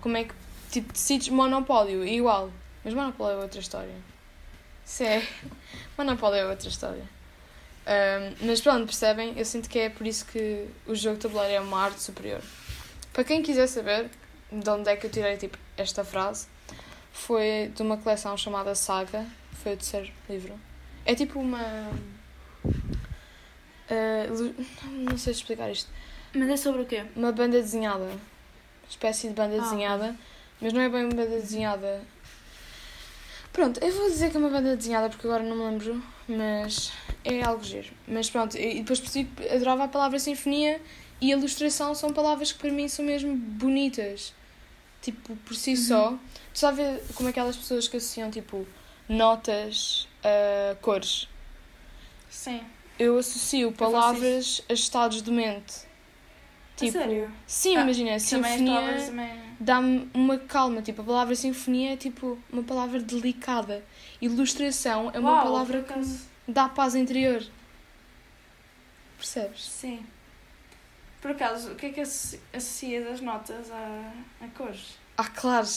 como 0.00 0.16
é 0.16 0.24
que, 0.24 0.34
tipo, 0.70 0.92
decides 0.92 1.28
Monopólio, 1.28 2.04
igual. 2.06 2.50
Mas 2.82 2.94
Monopólio 2.94 3.38
é 3.38 3.42
outra 3.42 3.60
história. 3.60 3.94
Isso 4.84 5.02
é... 5.04 5.22
Monopólio 5.96 6.38
é 6.38 6.46
outra 6.46 6.68
história. 6.68 7.21
Um, 7.86 8.46
mas 8.46 8.60
pronto, 8.60 8.86
percebem? 8.86 9.34
Eu 9.36 9.44
sinto 9.44 9.68
que 9.68 9.78
é 9.78 9.88
por 9.90 10.06
isso 10.06 10.24
que 10.26 10.66
o 10.86 10.94
jogo 10.94 11.16
de 11.16 11.22
tabuleiro 11.22 11.54
é 11.54 11.60
uma 11.60 11.82
arte 11.82 12.00
superior. 12.02 12.40
Para 13.12 13.24
quem 13.24 13.42
quiser 13.42 13.66
saber 13.66 14.08
de 14.50 14.70
onde 14.70 14.88
é 14.88 14.96
que 14.96 15.06
eu 15.06 15.10
tirei, 15.10 15.36
tipo, 15.36 15.58
esta 15.76 16.04
frase, 16.04 16.46
foi 17.12 17.72
de 17.74 17.82
uma 17.82 17.96
coleção 17.96 18.36
chamada 18.36 18.74
Saga, 18.74 19.26
foi 19.62 19.74
o 19.74 19.76
terceiro 19.76 20.10
livro. 20.28 20.58
É 21.04 21.14
tipo 21.14 21.40
uma 21.40 21.90
Uh, 23.90 24.54
não 24.90 25.18
sei 25.18 25.32
explicar 25.32 25.70
isto. 25.70 25.90
Mas 26.34 26.48
é 26.48 26.56
sobre 26.56 26.82
o 26.82 26.86
quê? 26.86 27.04
Uma 27.14 27.30
banda 27.32 27.60
desenhada. 27.60 28.04
Uma 28.04 28.20
espécie 28.88 29.28
de 29.28 29.34
banda 29.34 29.56
Ah. 29.56 29.60
desenhada. 29.60 30.16
Mas 30.60 30.72
não 30.72 30.80
é 30.80 30.88
bem 30.88 31.04
uma 31.04 31.14
banda 31.14 31.36
desenhada. 31.40 32.00
Pronto, 33.52 33.78
eu 33.84 33.92
vou 33.92 34.08
dizer 34.08 34.30
que 34.30 34.36
é 34.36 34.40
uma 34.40 34.48
banda 34.48 34.74
desenhada 34.74 35.10
porque 35.10 35.26
agora 35.26 35.42
não 35.42 35.54
me 35.54 35.62
lembro. 35.64 36.02
Mas 36.26 36.92
é 37.24 37.42
algo 37.42 37.62
giro. 37.62 37.88
Mas 38.08 38.30
pronto, 38.30 38.56
e 38.56 38.80
depois 38.80 39.00
percebi 39.00 39.28
que 39.28 39.48
adorava 39.48 39.84
a 39.84 39.88
palavra 39.88 40.18
sinfonia 40.18 40.80
e 41.20 41.30
ilustração 41.30 41.94
são 41.94 42.12
palavras 42.12 42.52
que 42.52 42.58
para 42.58 42.70
mim 42.70 42.88
são 42.88 43.04
mesmo 43.04 43.36
bonitas. 43.36 44.32
Tipo, 45.02 45.36
por 45.36 45.54
si 45.54 45.76
só. 45.76 46.12
Tu 46.52 46.58
sabes 46.60 47.02
como 47.14 47.28
aquelas 47.28 47.56
pessoas 47.56 47.88
que 47.88 47.96
associam 47.96 48.30
tipo 48.30 48.66
notas 49.08 50.08
a 50.22 50.76
cores? 50.76 51.28
Sim. 52.30 52.62
Eu 52.98 53.18
associo 53.18 53.72
palavras 53.72 54.62
a 54.68 54.72
estados 54.72 55.22
de 55.22 55.30
mente. 55.30 55.91
Tipo, 56.86 56.98
sério? 56.98 57.32
Sim, 57.46 57.76
Ah, 57.76 57.82
imagina, 57.82 58.18
sinfonia 58.18 59.04
também... 59.06 59.40
dá-me 59.60 60.10
uma 60.14 60.38
calma. 60.38 60.82
Tipo, 60.82 61.02
a 61.02 61.04
palavra 61.04 61.34
sinfonia 61.34 61.92
é 61.94 61.96
tipo 61.96 62.38
uma 62.52 62.62
palavra 62.62 63.00
delicada. 63.00 63.84
Ilustração 64.20 65.10
é 65.14 65.18
uma 65.18 65.32
Uau, 65.32 65.42
palavra 65.44 65.82
que 65.82 66.18
dá 66.48 66.68
paz 66.68 66.94
interior. 66.94 67.42
Percebes? 69.16 69.64
Sim. 69.64 70.04
Por 71.20 71.30
acaso, 71.30 71.72
o 71.72 71.74
que 71.76 71.86
é 71.86 71.90
que 71.90 72.00
associ- 72.00 72.40
associas 72.52 73.06
as 73.06 73.20
notas 73.20 73.70
a, 73.70 74.12
a 74.40 74.48
cores? 74.56 74.98
Ah, 75.16 75.28
claro. 75.28 75.68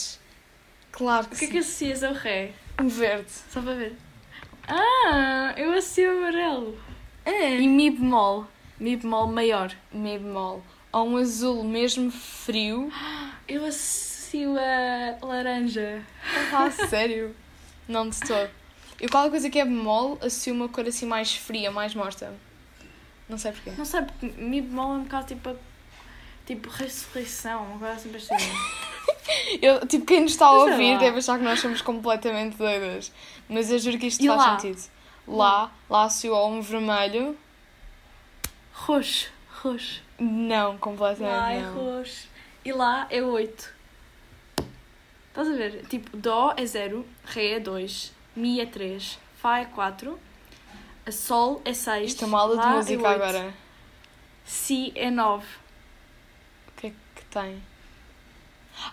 Claro 0.91 1.27
que, 1.27 1.35
O 1.35 1.37
que 1.37 1.45
é 1.45 1.47
sim. 1.47 1.53
que 1.53 1.57
associas 1.59 2.03
ao 2.03 2.13
ré? 2.13 2.51
Um 2.81 2.87
verde. 2.87 3.29
Só 3.51 3.61
para 3.61 3.75
ver. 3.75 3.95
Ah, 4.67 5.53
eu 5.57 5.71
associo 5.73 6.17
amarelo. 6.17 6.79
É. 7.23 7.59
E 7.59 7.67
mi 7.67 7.91
bemol. 7.91 8.47
Mi 8.79 8.95
bemol 8.95 9.27
maior. 9.27 9.71
Mi 9.91 10.17
bemol. 10.17 10.63
Ou 10.95 11.09
um 11.09 11.17
azul 11.17 11.61
mesmo 11.61 12.09
frio. 12.09 12.89
Eu 13.49 13.65
associo 13.65 14.55
a 14.57 15.25
laranja. 15.25 16.01
Ah, 16.53 16.71
sério? 16.71 17.35
Não 17.85 18.09
de 18.09 18.17
todo. 18.21 18.49
Eu 19.01 19.09
qualquer 19.09 19.29
coisa 19.29 19.49
que 19.49 19.59
é 19.59 19.65
bemol, 19.65 20.17
associo 20.21 20.53
uma 20.53 20.69
cor 20.69 20.87
assim 20.87 21.05
mais 21.05 21.35
fria, 21.35 21.69
mais 21.69 21.93
morta. 21.93 22.33
Não 23.27 23.37
sei 23.37 23.51
porquê. 23.51 23.71
Não 23.77 23.83
sei, 23.83 24.03
porque 24.03 24.25
mi 24.41 24.61
bemol 24.61 24.93
é 24.93 24.97
um 24.99 25.03
bocado 25.03 25.27
tipo 25.27 25.49
a... 25.49 25.55
Tipo 26.45 26.69
ressurreição, 26.69 27.65
uma 27.65 27.79
coisa 27.79 27.95
assim 27.95 28.07
parecida. 28.09 28.37
Eu, 29.61 29.85
tipo, 29.85 30.05
quem 30.05 30.21
nos 30.21 30.31
está 30.31 30.45
a 30.45 30.51
ouvir 30.53 30.93
lá. 30.93 30.99
deve 30.99 31.17
achar 31.17 31.37
que 31.37 31.43
nós 31.43 31.59
somos 31.59 31.81
completamente 31.81 32.55
doidas. 32.55 33.11
Mas 33.49 33.69
eu 33.69 33.79
juro 33.79 33.97
que 33.97 34.07
isto 34.07 34.23
E 34.23 34.27
faz 34.27 34.39
lá? 34.39 34.57
sentido. 34.59 34.81
Lá, 35.27 35.71
lá 35.89 36.03
associo 36.05 36.33
um 36.47 36.61
vermelho. 36.61 37.37
Roxo, 38.71 39.27
roxo. 39.61 40.04
Não, 40.19 40.77
completamente 40.77 41.35
Lá 41.37 41.51
é 41.51 41.61
não. 41.61 41.73
roxo. 41.97 42.27
E 42.63 42.71
lá 42.71 43.07
é 43.09 43.21
8. 43.21 43.73
Estás 45.29 45.47
a 45.49 45.53
ver? 45.53 45.85
Tipo, 45.87 46.15
Dó 46.15 46.53
é 46.55 46.65
0, 46.65 47.05
Ré 47.25 47.51
é 47.53 47.59
2, 47.59 48.13
Mi 48.35 48.61
é 48.61 48.65
3, 48.65 49.19
Fá 49.37 49.59
é 49.59 49.65
4, 49.65 50.17
a 51.05 51.11
Sol 51.11 51.61
é 51.65 51.73
6. 51.73 52.07
Isto 52.11 52.23
é 52.23 52.27
uma 52.27 52.39
aula 52.39 52.57
de 52.61 52.67
música 52.67 53.09
agora. 53.09 53.53
Si 54.45 54.91
é 54.95 55.11
9. 55.11 55.45
O 56.69 56.71
que 56.79 56.87
é 56.87 56.89
que 57.15 57.25
tem? 57.25 57.61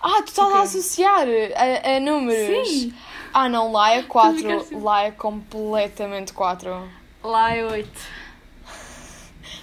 Ah, 0.00 0.22
tu 0.22 0.28
estás 0.28 0.50
O 0.50 0.54
a 0.56 0.62
associar 0.62 1.26
a, 1.56 1.96
a 1.96 2.00
números. 2.00 2.68
Sim! 2.68 2.94
Ah, 3.34 3.48
não, 3.48 3.72
lá 3.72 3.92
é 3.92 4.00
Estou 4.00 4.20
a 4.20 4.32
ficar 4.32 4.48
4. 4.48 4.60
assim. 4.60 4.80
Lá 4.82 5.02
é 5.04 5.10
completamente 5.12 6.32
4. 6.32 6.88
Lá 7.22 7.54
é 7.54 7.64
8. 7.64 8.00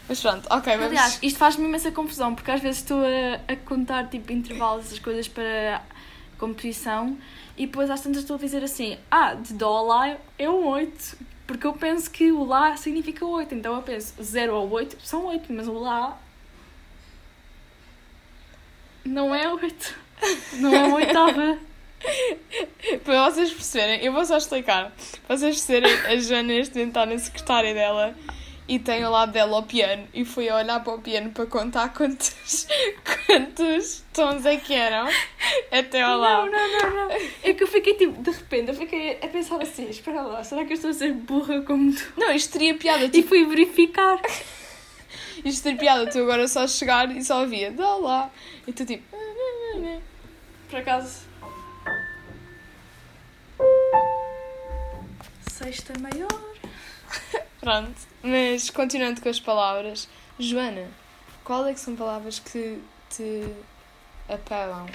Mas 0.09 0.19
pronto, 0.19 0.47
ok, 0.49 0.73
vamos. 0.75 0.87
Aliás, 0.87 1.19
isto 1.21 1.37
faz-me 1.37 1.65
imensa 1.65 1.91
confusão, 1.91 2.33
porque 2.33 2.49
às 2.49 2.59
vezes 2.59 2.81
estou 2.81 2.99
a, 2.99 3.53
a 3.53 3.55
contar 3.55 4.09
tipo 4.09 4.33
intervalos, 4.33 4.87
essas 4.87 4.97
coisas 4.97 5.27
para 5.27 5.83
composição, 6.39 7.15
e 7.55 7.67
depois 7.67 7.91
às 7.91 8.01
tantas 8.01 8.21
estou 8.21 8.35
a 8.35 8.39
dizer 8.39 8.63
assim: 8.63 8.97
ah, 9.11 9.35
de 9.35 9.53
Dó 9.53 9.77
a 9.77 9.81
Lá 9.81 10.17
é 10.37 10.49
um 10.49 10.65
8. 10.65 11.29
Porque 11.45 11.65
eu 11.65 11.73
penso 11.73 12.09
que 12.11 12.31
o 12.31 12.43
Lá 12.43 12.75
significa 12.75 13.25
8, 13.25 13.53
então 13.55 13.75
eu 13.75 13.81
penso 13.81 14.13
0 14.21 14.55
ou 14.55 14.69
8 14.71 14.97
são 15.03 15.25
8, 15.25 15.51
mas 15.53 15.67
o 15.67 15.73
Lá 15.73 16.19
não 19.05 19.33
é 19.33 19.47
8. 19.51 19.95
Não 20.53 20.73
é 20.73 20.83
uma 20.83 20.95
oitava. 20.97 21.57
Para 23.03 23.29
vocês 23.29 23.51
perceberem, 23.51 24.03
eu 24.03 24.13
vou 24.13 24.25
só 24.25 24.37
explicar. 24.37 24.91
Para 25.25 25.37
vocês 25.37 25.55
perceberem, 25.55 25.91
a 26.05 26.17
Joana 26.17 26.43
neste 26.43 26.75
momento 26.75 26.89
está 26.89 27.05
na 27.05 27.17
secretária 27.17 27.73
dela 27.73 28.15
e 28.69 28.77
tem 28.77 29.03
ao 29.03 29.11
lado 29.11 29.31
dela 29.31 29.57
o 29.57 29.63
piano 29.63 30.07
e 30.13 30.23
foi 30.23 30.47
a 30.47 30.57
olhar 30.57 30.79
para 30.83 30.93
o 30.93 31.01
piano 31.01 31.31
para 31.31 31.45
contar 31.47 31.89
quantos, 31.97 32.67
quantos 33.25 34.03
tons 34.13 34.45
é 34.45 34.57
que 34.57 34.73
eram 34.75 35.07
até 35.71 36.01
ao 36.03 36.11
Não, 36.11 36.19
lado. 36.19 36.51
não, 36.51 36.71
não, 36.71 36.91
não. 37.09 37.11
É 37.43 37.53
que 37.53 37.63
eu 37.63 37.67
fiquei 37.67 37.95
tipo, 37.95 38.21
de 38.21 38.29
repente, 38.29 38.69
eu 38.69 38.75
fiquei 38.75 39.17
a 39.21 39.27
pensar 39.27 39.59
assim: 39.61 39.89
espera 39.89 40.21
lá, 40.21 40.43
será 40.43 40.63
que 40.63 40.71
eu 40.73 40.75
estou 40.75 40.91
a 40.91 40.93
ser 40.93 41.11
burra 41.13 41.61
como 41.63 41.91
tu? 41.93 42.13
Não, 42.15 42.31
isto 42.31 42.53
teria 42.53 42.75
piada, 42.75 43.05
E 43.05 43.09
tipo, 43.09 43.29
fui 43.29 43.43
verificar. 43.45 44.21
isto 45.43 45.63
teria 45.63 45.79
piada, 45.79 46.09
tu 46.09 46.19
agora 46.19 46.47
só 46.47 46.67
chegar 46.67 47.09
e 47.15 47.23
só 47.23 47.41
ouvia, 47.41 47.71
dá 47.71 47.95
lá. 47.95 48.29
E 48.67 48.71
tu 48.71 48.85
tipo, 48.85 49.03
Por 50.69 50.79
acaso. 50.79 51.27
Sexta 55.51 55.93
maior. 55.99 56.29
pronto. 57.59 58.08
Mas 58.21 58.69
continuando 58.69 59.21
com 59.21 59.29
as 59.29 59.39
palavras, 59.39 60.07
Joana, 60.37 60.87
qual 61.43 61.65
é 61.67 61.73
que 61.73 61.79
são 61.79 61.95
palavras 61.95 62.39
que 62.39 62.81
te 63.09 63.43
apelam? 64.27 64.87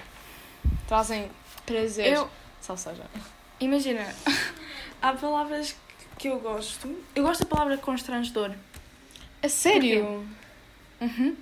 Trazem 0.87 1.31
prazer, 1.65 2.13
Eu, 2.13 2.31
só 2.61 2.77
seja. 2.77 3.05
imagina, 3.61 4.15
há 5.01 5.13
palavras 5.15 5.75
que 6.19 6.29
eu 6.29 6.39
gosto. 6.39 6.95
Eu 7.15 7.23
gosto 7.23 7.41
da 7.41 7.47
palavra 7.47 7.77
constrangedor. 7.79 8.53
A 9.43 9.49
sério? 9.49 10.27
Uhum. 11.01 11.37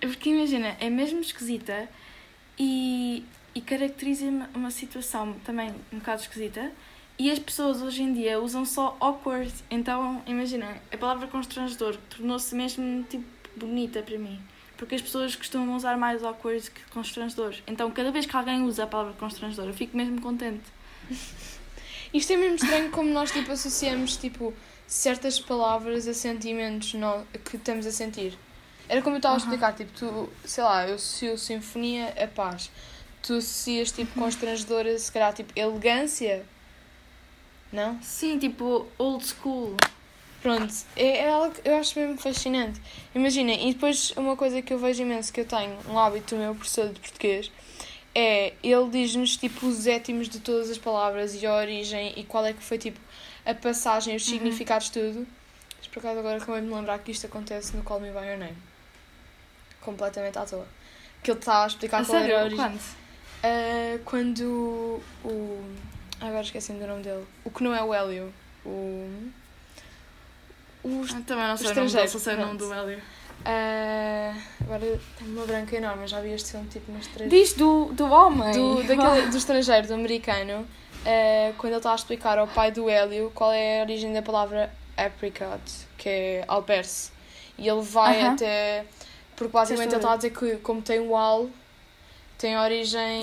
Porque 0.00 0.30
imagina, 0.30 0.76
é 0.80 0.88
mesmo 0.88 1.20
esquisita 1.20 1.88
e, 2.58 3.24
e 3.54 3.60
caracteriza 3.60 4.26
uma, 4.26 4.50
uma 4.54 4.70
situação 4.70 5.34
também 5.44 5.74
um 5.92 5.98
bocado 5.98 6.22
esquisita. 6.22 6.70
E 7.20 7.30
as 7.30 7.38
pessoas 7.38 7.82
hoje 7.82 8.02
em 8.02 8.14
dia 8.14 8.40
usam 8.40 8.64
só 8.64 8.96
awkward. 8.98 9.52
Então, 9.70 10.22
imagina, 10.26 10.80
a 10.90 10.96
palavra 10.96 11.26
constrangedor 11.26 11.94
tornou-se 12.08 12.54
mesmo 12.54 13.02
tipo 13.04 13.26
bonita 13.54 14.00
para 14.02 14.16
mim. 14.18 14.40
Porque 14.78 14.94
as 14.94 15.02
pessoas 15.02 15.36
costumam 15.36 15.76
usar 15.76 15.98
mais 15.98 16.24
awkward 16.24 16.70
que 16.70 16.80
constrangedor. 16.90 17.54
Então, 17.66 17.90
cada 17.90 18.10
vez 18.10 18.24
que 18.24 18.34
alguém 18.34 18.62
usa 18.62 18.84
a 18.84 18.86
palavra 18.86 19.12
constrangedor, 19.18 19.66
eu 19.66 19.74
fico 19.74 19.94
mesmo 19.94 20.18
contente. 20.22 20.64
Isto 22.14 22.32
é 22.32 22.36
mesmo 22.38 22.54
estranho 22.56 22.90
como 22.90 23.10
nós 23.10 23.30
tipo, 23.30 23.52
associamos 23.52 24.16
tipo, 24.16 24.54
certas 24.86 25.38
palavras 25.38 26.08
a 26.08 26.14
sentimentos 26.14 26.94
no- 26.94 27.26
que 27.44 27.56
estamos 27.58 27.84
a 27.84 27.92
sentir. 27.92 28.32
Era 28.88 29.02
como 29.02 29.16
eu 29.16 29.18
estava 29.18 29.34
a 29.34 29.38
explicar, 29.38 29.74
tipo, 29.74 29.92
tu, 29.92 30.28
sei 30.44 30.64
lá, 30.64 30.88
eu 30.88 30.94
associo 30.94 31.36
sinfonia 31.36 32.14
a 32.18 32.26
paz. 32.26 32.70
tu 33.22 33.34
associas 33.34 33.92
tipo 33.92 34.18
constrangedora, 34.18 34.98
se 34.98 35.12
calhar 35.12 35.34
tipo 35.34 35.52
elegância? 35.54 36.46
Não? 37.72 38.00
Sim, 38.02 38.38
tipo 38.38 38.86
old 38.98 39.24
school. 39.26 39.76
Pronto, 40.42 40.72
é, 40.96 41.18
é 41.18 41.28
algo 41.30 41.54
que 41.54 41.68
eu 41.68 41.76
acho 41.76 41.98
mesmo 41.98 42.16
fascinante. 42.18 42.80
Imagina, 43.14 43.52
e 43.52 43.72
depois 43.74 44.10
uma 44.16 44.36
coisa 44.36 44.62
que 44.62 44.72
eu 44.72 44.78
vejo 44.78 45.02
imenso 45.02 45.32
que 45.32 45.40
eu 45.40 45.44
tenho, 45.44 45.76
um 45.88 45.98
hábito 45.98 46.34
do 46.34 46.40
meu 46.40 46.54
professor 46.54 46.88
de 46.88 46.98
português, 46.98 47.50
é 48.14 48.54
ele 48.62 48.88
diz-nos 48.90 49.36
tipo 49.36 49.66
os 49.66 49.86
étimos 49.86 50.28
de 50.28 50.40
todas 50.40 50.70
as 50.70 50.78
palavras 50.78 51.34
e 51.40 51.46
a 51.46 51.54
origem 51.54 52.14
e 52.16 52.24
qual 52.24 52.44
é 52.46 52.52
que 52.54 52.62
foi 52.62 52.78
tipo 52.78 52.98
a 53.44 53.54
passagem, 53.54 54.16
os 54.16 54.26
Uhum. 54.26 54.32
significados, 54.34 54.88
tudo. 54.88 55.26
Mas 55.78 55.86
por 55.88 55.98
acaso 56.00 56.18
agora 56.18 56.38
acabei 56.38 56.60
de 56.62 56.66
me 56.66 56.74
lembrar 56.74 56.98
que 57.00 57.10
isto 57.12 57.26
acontece 57.26 57.76
no 57.76 57.82
Call 57.82 58.00
Me 58.00 58.10
By 58.10 58.26
Your 58.26 58.38
Name. 58.38 58.56
Completamente 59.80 60.38
à 60.38 60.44
toa. 60.44 60.66
Que 61.22 61.30
ele 61.30 61.38
está 61.38 61.64
a 61.64 61.66
explicar 61.66 62.00
A 62.00 62.04
qual 62.04 62.16
era 62.18 62.24
a 62.24 62.28
sério? 62.28 62.44
origem. 62.46 62.66
Quando? 62.66 62.80
Ah, 63.42 63.98
quando 64.04 65.02
o. 65.24 65.62
Agora 66.20 66.42
esqueci 66.42 66.72
do 66.72 66.86
nome 66.86 67.02
dele. 67.02 67.24
O 67.44 67.50
que 67.50 67.62
não 67.62 67.74
é 67.74 67.82
o 67.82 67.94
Hélio. 67.94 68.32
O. 68.64 68.70
O. 70.82 71.04
Ah, 71.10 71.22
Também 71.26 71.46
não 71.48 71.56
sei 71.56 71.70
o 71.70 71.74
nome 71.74 71.86
estrangeiro, 71.86 71.92
dele, 71.92 72.08
só 72.08 72.18
sei 72.18 72.34
o 72.34 72.38
nome 72.38 72.58
do 72.58 72.72
Hélio. 72.72 73.02
ah, 73.44 74.34
agora 74.62 75.00
tenho 75.18 75.30
uma 75.32 75.46
branca 75.46 75.76
enorme, 75.76 76.06
já 76.06 76.20
vi 76.20 76.30
este 76.32 76.50
filme 76.52 76.68
tipo 76.68 76.90
umas 76.92 77.06
três. 77.06 77.30
Diz 77.30 77.52
do, 77.54 77.86
do 77.92 78.10
homem. 78.10 78.52
Do, 78.52 78.82
daquele, 78.82 79.28
do 79.32 79.36
estrangeiro, 79.36 79.86
do 79.86 79.94
americano, 79.94 80.66
ah, 81.06 81.52
quando 81.58 81.72
ele 81.72 81.78
está 81.78 81.92
a 81.92 81.94
explicar 81.94 82.38
ao 82.38 82.46
pai 82.46 82.70
do 82.70 82.88
Hélio 82.88 83.30
qual 83.34 83.52
é 83.52 83.80
a 83.80 83.82
origem 83.82 84.12
da 84.12 84.22
palavra 84.22 84.70
apricot, 84.96 85.60
que 85.96 86.08
é 86.08 86.44
alperce. 86.46 87.12
E 87.56 87.68
ele 87.68 87.82
vai 87.82 88.20
Aham. 88.20 88.34
até. 88.34 88.84
Porque 89.36 89.52
basicamente 89.52 89.90
ele 89.90 89.96
está 89.96 90.12
a 90.12 90.16
dizer 90.16 90.30
que, 90.30 90.56
como 90.56 90.82
tem 90.82 91.00
o 91.00 91.16
al, 91.16 91.48
tem 92.36 92.58
origem 92.58 93.22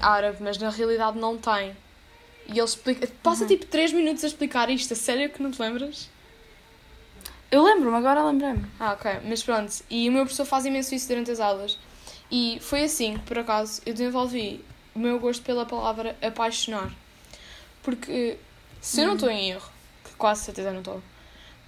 ah, 0.00 0.14
árabe, 0.14 0.38
mas 0.40 0.58
na 0.58 0.70
realidade 0.70 1.16
não 1.18 1.36
tem. 1.38 1.76
E 2.48 2.52
ele 2.52 2.62
explica. 2.62 3.06
Passa 3.22 3.42
Uhum. 3.42 3.48
tipo 3.48 3.66
3 3.66 3.92
minutos 3.92 4.24
a 4.24 4.26
explicar 4.26 4.70
isto, 4.70 4.92
a 4.92 4.96
sério 4.96 5.28
que 5.30 5.42
não 5.42 5.50
te 5.50 5.60
lembras? 5.60 6.08
Eu 7.50 7.62
lembro-me, 7.62 7.96
agora 7.96 8.22
lembrei-me. 8.24 8.64
Ah, 8.78 8.92
ok. 8.92 9.20
Mas 9.24 9.42
pronto. 9.42 9.72
E 9.88 10.08
o 10.08 10.12
meu 10.12 10.22
professor 10.24 10.44
faz 10.44 10.66
imenso 10.66 10.94
isso 10.94 11.08
durante 11.08 11.30
as 11.30 11.40
aulas. 11.40 11.78
E 12.30 12.58
foi 12.60 12.84
assim 12.84 13.14
que, 13.14 13.20
por 13.24 13.38
acaso, 13.38 13.80
eu 13.86 13.92
desenvolvi 13.94 14.62
o 14.94 14.98
meu 14.98 15.18
gosto 15.18 15.42
pela 15.42 15.64
palavra 15.64 16.14
apaixonar. 16.20 16.90
Porque, 17.82 18.36
se 18.80 19.00
eu 19.00 19.06
não 19.06 19.14
estou 19.14 19.30
em 19.30 19.50
erro, 19.50 19.68
que 20.04 20.10
quase 20.16 20.42
certeza 20.44 20.70
não 20.72 20.80
estou, 20.80 21.02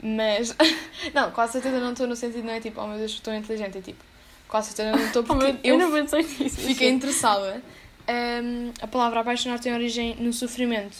mas. 0.02 0.54
não, 1.14 1.30
quase 1.30 1.52
certeza 1.52 1.80
não 1.80 1.92
estou 1.92 2.06
no 2.06 2.14
sentido, 2.16 2.44
não 2.44 2.52
é 2.52 2.60
tipo, 2.60 2.78
oh 2.80 2.86
meu 2.86 2.98
Deus, 2.98 3.12
estou 3.12 3.32
inteligente. 3.34 3.78
É 3.78 3.80
tipo, 3.80 4.02
quase 4.48 4.72
certeza 4.72 4.96
não 4.98 5.06
estou 5.06 5.22
porque 5.24 5.56
eu, 5.64 5.78
não 5.78 5.90
pensei 5.90 6.22
nisso. 6.22 6.60
fiquei 6.60 6.90
interessada. 6.90 7.62
Hum, 8.10 8.72
a 8.82 8.88
palavra 8.88 9.20
apaixonar 9.20 9.60
tem 9.60 9.72
origem 9.72 10.16
no 10.16 10.32
sofrimento. 10.32 10.96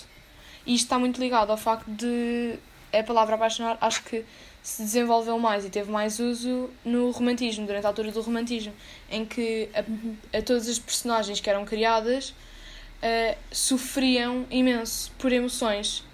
E 0.65 0.75
isto 0.75 0.85
está 0.85 0.97
muito 0.97 1.21
ligado 1.21 1.51
ao 1.51 1.57
facto 1.57 1.91
de 1.91 2.57
a 2.93 3.03
palavra 3.03 3.35
apaixonar, 3.35 3.77
acho 3.81 4.05
que 4.05 4.25
se 4.63 4.83
desenvolveu 4.83 5.39
mais 5.39 5.65
e 5.65 5.71
teve 5.71 5.91
mais 5.91 6.21
uso 6.21 6.71
no 6.85 7.11
romantismo, 7.11 7.67
durante 7.67 7.85
a 7.85 7.89
altura 7.89 8.13
do 8.13 8.21
romantismo, 8.21 8.73
em 9.11 9.25
que 9.25 9.69
a, 9.75 10.39
a 10.39 10.43
todas 10.43 10.69
as 10.69 10.79
personagens 10.79 11.41
que 11.41 11.51
eram 11.51 11.65
criadas 11.65 12.35
eh, 13.03 13.37
sofriam 13.51 14.47
imenso 14.51 15.11
por 15.19 15.33
emoções. 15.33 16.05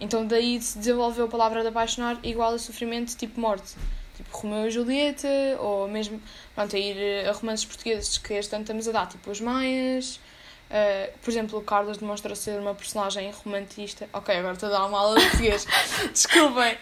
Então 0.00 0.24
daí 0.24 0.60
se 0.60 0.78
desenvolveu 0.78 1.24
a 1.24 1.28
palavra 1.28 1.62
de 1.62 1.68
apaixonar 1.68 2.18
igual 2.22 2.54
a 2.54 2.58
sofrimento 2.58 3.16
tipo 3.16 3.40
morte. 3.40 3.74
Tipo 4.16 4.36
Romeu 4.36 4.66
e 4.66 4.70
Julieta, 4.70 5.28
ou 5.60 5.88
mesmo, 5.88 6.20
pronto, 6.54 6.74
a 6.74 6.78
ir 6.78 7.26
a 7.26 7.32
romances 7.32 7.64
portugueses 7.64 8.18
que 8.18 8.34
este 8.34 8.54
ano 8.54 8.62
estamos 8.62 8.88
a 8.88 8.92
dar, 8.92 9.06
tipo 9.06 9.30
Os 9.30 9.40
Maias. 9.40 10.20
Eh, 10.70 11.12
por 11.22 11.30
exemplo, 11.30 11.58
o 11.58 11.62
Carlos 11.62 11.98
demonstra 11.98 12.34
ser 12.34 12.58
uma 12.60 12.74
personagem 12.74 13.30
romantista. 13.30 14.08
Ok, 14.12 14.34
agora 14.34 14.54
estou 14.54 14.68
a 14.68 14.72
dar 14.72 14.86
uma 14.86 14.98
aula 14.98 15.18
de 15.18 15.24
português. 15.26 15.66
Desculpem. 16.12 16.76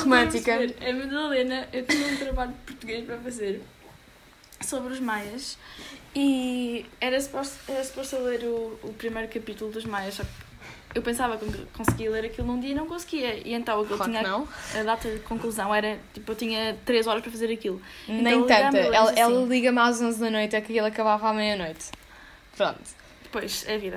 Romântica. 0.00 0.54
A 0.54 0.92
Madalena, 0.92 1.68
eu 1.72 1.84
tinha 1.86 2.06
um 2.08 2.16
trabalho 2.16 2.52
de 2.52 2.58
português 2.58 3.04
para 3.04 3.18
fazer 3.18 3.62
sobre 4.60 4.92
os 4.92 5.00
maias 5.00 5.58
e 6.14 6.86
era 7.00 7.20
suposto, 7.20 7.56
era 7.68 7.82
suposto 7.82 8.16
eu 8.16 8.24
ler 8.24 8.44
o, 8.44 8.78
o 8.84 8.92
primeiro 8.96 9.28
capítulo 9.28 9.72
dos 9.72 9.84
maias, 9.84 10.14
só 10.14 10.22
que 10.22 10.30
eu 10.94 11.02
pensava 11.02 11.36
que 11.38 11.44
eu 11.46 11.66
conseguia 11.72 12.10
ler 12.10 12.26
aquilo 12.26 12.46
num 12.46 12.60
dia 12.60 12.70
e 12.70 12.74
não 12.74 12.86
conseguia. 12.86 13.34
E 13.48 13.54
então 13.54 13.80
aquilo 13.80 13.96
Claro 13.96 14.12
que 14.12 14.18
tinha 14.18 14.30
não. 14.30 14.46
a 14.78 14.82
data 14.84 15.10
de 15.10 15.18
conclusão 15.20 15.74
era 15.74 15.98
tipo 16.12 16.30
eu 16.30 16.36
tinha 16.36 16.76
3 16.84 17.06
horas 17.06 17.22
para 17.22 17.30
fazer 17.32 17.50
aquilo. 17.52 17.80
Nem 18.06 18.20
Então, 18.40 18.46
tanta. 18.46 18.78
Ela, 18.78 19.10
assim. 19.10 19.20
ela 19.20 19.44
liga-me 19.46 19.78
às 19.80 20.00
11 20.00 20.20
da 20.20 20.30
noite, 20.30 20.54
é 20.54 20.60
que 20.60 20.72
ele 20.72 20.86
acabava 20.86 21.28
à 21.30 21.32
meia-noite. 21.32 21.86
Pronto. 22.56 22.78
Depois, 23.32 23.64
é 23.66 23.78
vida. 23.78 23.96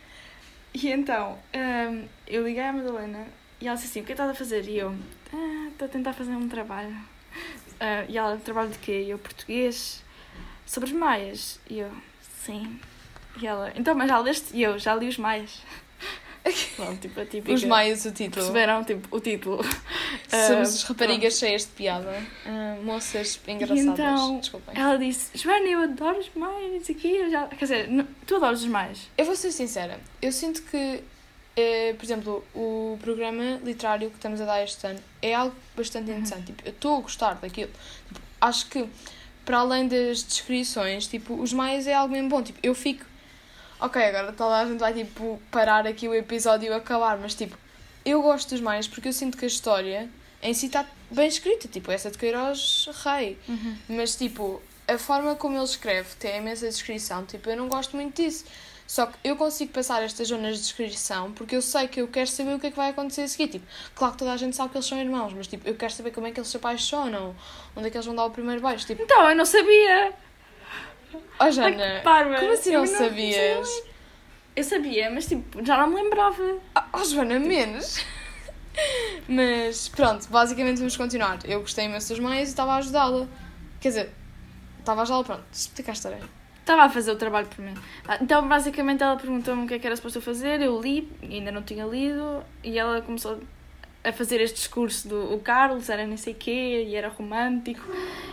e 0.72 0.88
então, 0.88 1.38
hum, 1.54 2.08
eu 2.26 2.42
liguei 2.42 2.62
à 2.62 2.72
Madalena 2.72 3.26
e 3.60 3.68
ela 3.68 3.76
disse 3.76 3.88
assim: 3.88 4.00
O 4.00 4.04
que 4.04 4.12
é 4.12 4.14
estás 4.14 4.30
a 4.30 4.34
fazer? 4.34 4.66
E 4.66 4.78
eu: 4.78 4.96
"Ah, 5.30 5.68
Estou 5.70 5.84
a 5.84 5.90
tentar 5.90 6.14
fazer 6.14 6.32
um 6.32 6.48
trabalho. 6.48 6.96
Ah, 7.78 8.06
e 8.08 8.16
ela: 8.16 8.38
Trabalho 8.38 8.70
de 8.70 8.78
quê? 8.78 9.02
E 9.02 9.10
eu: 9.10 9.18
Português. 9.18 10.02
Sobre 10.64 10.88
os 10.88 10.96
maias. 10.96 11.60
E 11.68 11.80
eu: 11.80 11.90
Sim. 12.22 12.80
E 13.38 13.46
ela: 13.46 13.70
Então, 13.76 13.94
mas 13.94 14.08
já 14.08 14.18
leste? 14.20 14.56
E 14.56 14.62
eu: 14.62 14.78
Já 14.78 14.94
li 14.94 15.06
os 15.06 15.18
maias. 15.18 15.60
Pronto, 16.76 17.00
tipo, 17.00 17.20
a 17.20 17.24
típica. 17.26 17.52
Os 17.52 17.64
maios, 17.64 18.04
o 18.04 18.10
título. 18.12 18.30
Perceberam, 18.34 18.84
tipo, 18.84 19.16
o 19.16 19.20
título. 19.20 19.64
Somos 20.46 20.84
Ah, 20.84 20.88
raparigas 20.88 21.38
cheias 21.38 21.62
de 21.62 21.68
piada. 21.68 22.22
Ah, 22.46 22.76
moças 22.82 23.40
engraçadas. 23.46 23.84
então, 23.84 24.38
Desculpem. 24.38 24.74
Ela 24.80 24.96
disse: 24.96 25.30
Joana, 25.36 25.66
eu 25.66 25.80
adoro 25.80 26.18
os 26.18 26.30
maias 26.34 26.88
aqui. 26.88 27.08
Eu 27.16 27.30
já... 27.30 27.46
Quer 27.48 27.64
dizer, 27.64 27.88
não- 27.90 28.06
tu 28.26 28.36
adoras 28.36 28.60
os 28.62 28.68
maias? 28.68 29.08
Eu 29.18 29.24
vou 29.24 29.34
ser 29.36 29.50
sincera. 29.52 29.98
Eu 30.22 30.30
sinto 30.32 30.62
que, 30.62 31.02
eh, 31.56 31.94
por 31.98 32.04
exemplo, 32.04 32.44
o 32.54 32.98
programa 33.00 33.60
literário 33.64 34.08
que 34.10 34.16
estamos 34.16 34.40
a 34.40 34.44
dar 34.44 34.62
este 34.62 34.86
ano 34.86 35.00
é 35.22 35.34
algo 35.34 35.54
bastante 35.76 36.10
interessante. 36.10 36.46
Tipo, 36.46 36.62
eu 36.66 36.70
estou 36.72 36.98
a 36.98 37.00
gostar 37.00 37.34
daquilo. 37.34 37.70
Tipo, 38.08 38.20
acho 38.40 38.66
que, 38.68 38.86
para 39.44 39.58
além 39.58 39.88
das 39.88 40.22
descrições, 40.22 41.06
tipo, 41.06 41.34
os 41.34 41.52
maias 41.52 41.86
é 41.86 41.94
algo 41.94 42.12
mesmo 42.12 42.28
bom. 42.28 42.42
Tipo, 42.42 42.58
eu 42.62 42.74
fico... 42.74 43.04
Ok, 43.80 44.02
agora 44.02 44.32
toda 44.32 44.56
a 44.58 44.64
gente 44.64 44.78
vai, 44.78 44.94
tipo, 44.94 45.40
parar 45.50 45.86
aqui 45.86 46.08
o 46.08 46.14
episódio 46.14 46.70
e 46.70 46.74
acabar. 46.74 47.18
Mas, 47.18 47.34
tipo, 47.34 47.56
eu 48.04 48.22
gosto 48.22 48.50
dos 48.50 48.60
maias 48.60 48.88
porque 48.88 49.08
eu 49.08 49.12
sinto 49.12 49.36
que 49.36 49.44
a 49.44 49.48
história 49.48 50.08
em 50.42 50.54
si 50.54 50.66
está 50.66 50.86
bem 51.10 51.28
escrita. 51.28 51.68
Tipo, 51.68 51.90
essa 51.90 52.10
de 52.10 52.16
Queiroz 52.18 52.88
Rei. 53.04 53.38
Mas, 53.88 54.16
tipo, 54.16 54.62
a 54.88 54.96
forma 54.98 55.34
como 55.34 55.56
ele 55.56 55.64
escreve 55.64 56.08
tem 56.18 56.38
imensa 56.38 56.66
descrição. 56.66 57.24
Tipo, 57.26 57.50
eu 57.50 57.56
não 57.56 57.68
gosto 57.68 57.96
muito 57.96 58.22
disso. 58.22 58.44
Só 58.86 59.06
que 59.06 59.18
eu 59.24 59.34
consigo 59.34 59.72
passar 59.72 60.00
estas 60.04 60.28
zonas 60.28 60.54
de 60.56 60.62
descrição 60.62 61.32
porque 61.32 61.56
eu 61.56 61.60
sei 61.60 61.88
que 61.88 62.00
eu 62.00 62.06
quero 62.06 62.28
saber 62.28 62.54
o 62.54 62.60
que 62.60 62.68
é 62.68 62.70
que 62.70 62.76
vai 62.76 62.90
acontecer 62.90 63.22
a 63.22 63.28
seguir. 63.28 63.48
Tipo, 63.48 63.66
claro 63.96 64.12
que 64.12 64.18
toda 64.20 64.32
a 64.32 64.36
gente 64.36 64.54
sabe 64.54 64.70
que 64.70 64.76
eles 64.76 64.86
são 64.86 64.96
irmãos, 64.96 65.32
mas, 65.34 65.48
tipo, 65.48 65.68
eu 65.68 65.74
quero 65.74 65.92
saber 65.92 66.12
como 66.12 66.28
é 66.28 66.30
que 66.30 66.38
eles 66.38 66.48
se 66.48 66.56
apaixonam, 66.56 67.34
onde 67.74 67.88
é 67.88 67.90
que 67.90 67.96
eles 67.96 68.06
vão 68.06 68.14
dar 68.14 68.24
o 68.24 68.30
primeiro 68.30 68.62
beijo. 68.62 68.86
Tipo, 68.86 69.02
Então, 69.02 69.28
eu 69.28 69.34
não 69.34 69.44
sabia. 69.44 70.12
Oh, 71.14 71.18
Ai, 71.38 71.52
Jana, 71.52 72.00
parva. 72.02 72.36
como 72.36 72.52
assim 72.52 72.72
Eu 72.72 72.80
não 72.80 72.86
sabias? 72.86 73.68
Eu 74.54 74.64
sabia, 74.64 75.10
mas 75.10 75.26
tipo, 75.26 75.64
já 75.64 75.76
não 75.76 75.88
me 75.88 75.96
lembrava. 76.02 76.58
Oh, 76.92 77.04
Joana, 77.04 77.38
menos. 77.38 78.04
mas, 79.28 79.88
pronto, 79.88 80.26
basicamente 80.30 80.78
vamos 80.78 80.96
continuar. 80.96 81.38
Eu 81.44 81.60
gostei 81.60 81.84
imenso 81.84 82.08
dos 82.08 82.18
meios 82.18 82.48
e 82.48 82.52
estava 82.52 82.72
a 82.72 82.76
ajudá-la. 82.76 83.26
Quer 83.80 83.88
dizer, 83.88 84.10
estava 84.78 85.00
a 85.00 85.02
ajudá-la, 85.02 85.24
pronto, 85.24 85.44
explicar 85.52 85.92
a 85.92 85.94
história. 85.94 86.20
Estava 86.60 86.82
a 86.84 86.88
fazer 86.88 87.12
o 87.12 87.16
trabalho 87.16 87.46
por 87.46 87.64
mim. 87.64 87.74
Ah, 88.08 88.18
Então, 88.20 88.48
basicamente, 88.48 89.02
ela 89.02 89.16
perguntou-me 89.16 89.64
o 89.64 89.68
que 89.68 89.74
é 89.74 89.78
que 89.78 89.86
era 89.86 89.94
suposto 89.94 90.18
eu 90.18 90.22
fazer. 90.22 90.60
Eu 90.60 90.80
li, 90.80 91.08
ainda 91.22 91.52
não 91.52 91.62
tinha 91.62 91.84
lido, 91.84 92.42
e 92.64 92.78
ela 92.78 93.00
começou 93.02 93.38
a 94.08 94.12
fazer 94.12 94.40
este 94.40 94.56
discurso 94.56 95.08
do 95.08 95.34
o 95.34 95.40
Carlos 95.40 95.88
era 95.88 96.06
nem 96.06 96.16
sei 96.16 96.32
quê 96.34 96.84
e 96.88 96.94
era 96.94 97.08
romântico 97.08 97.82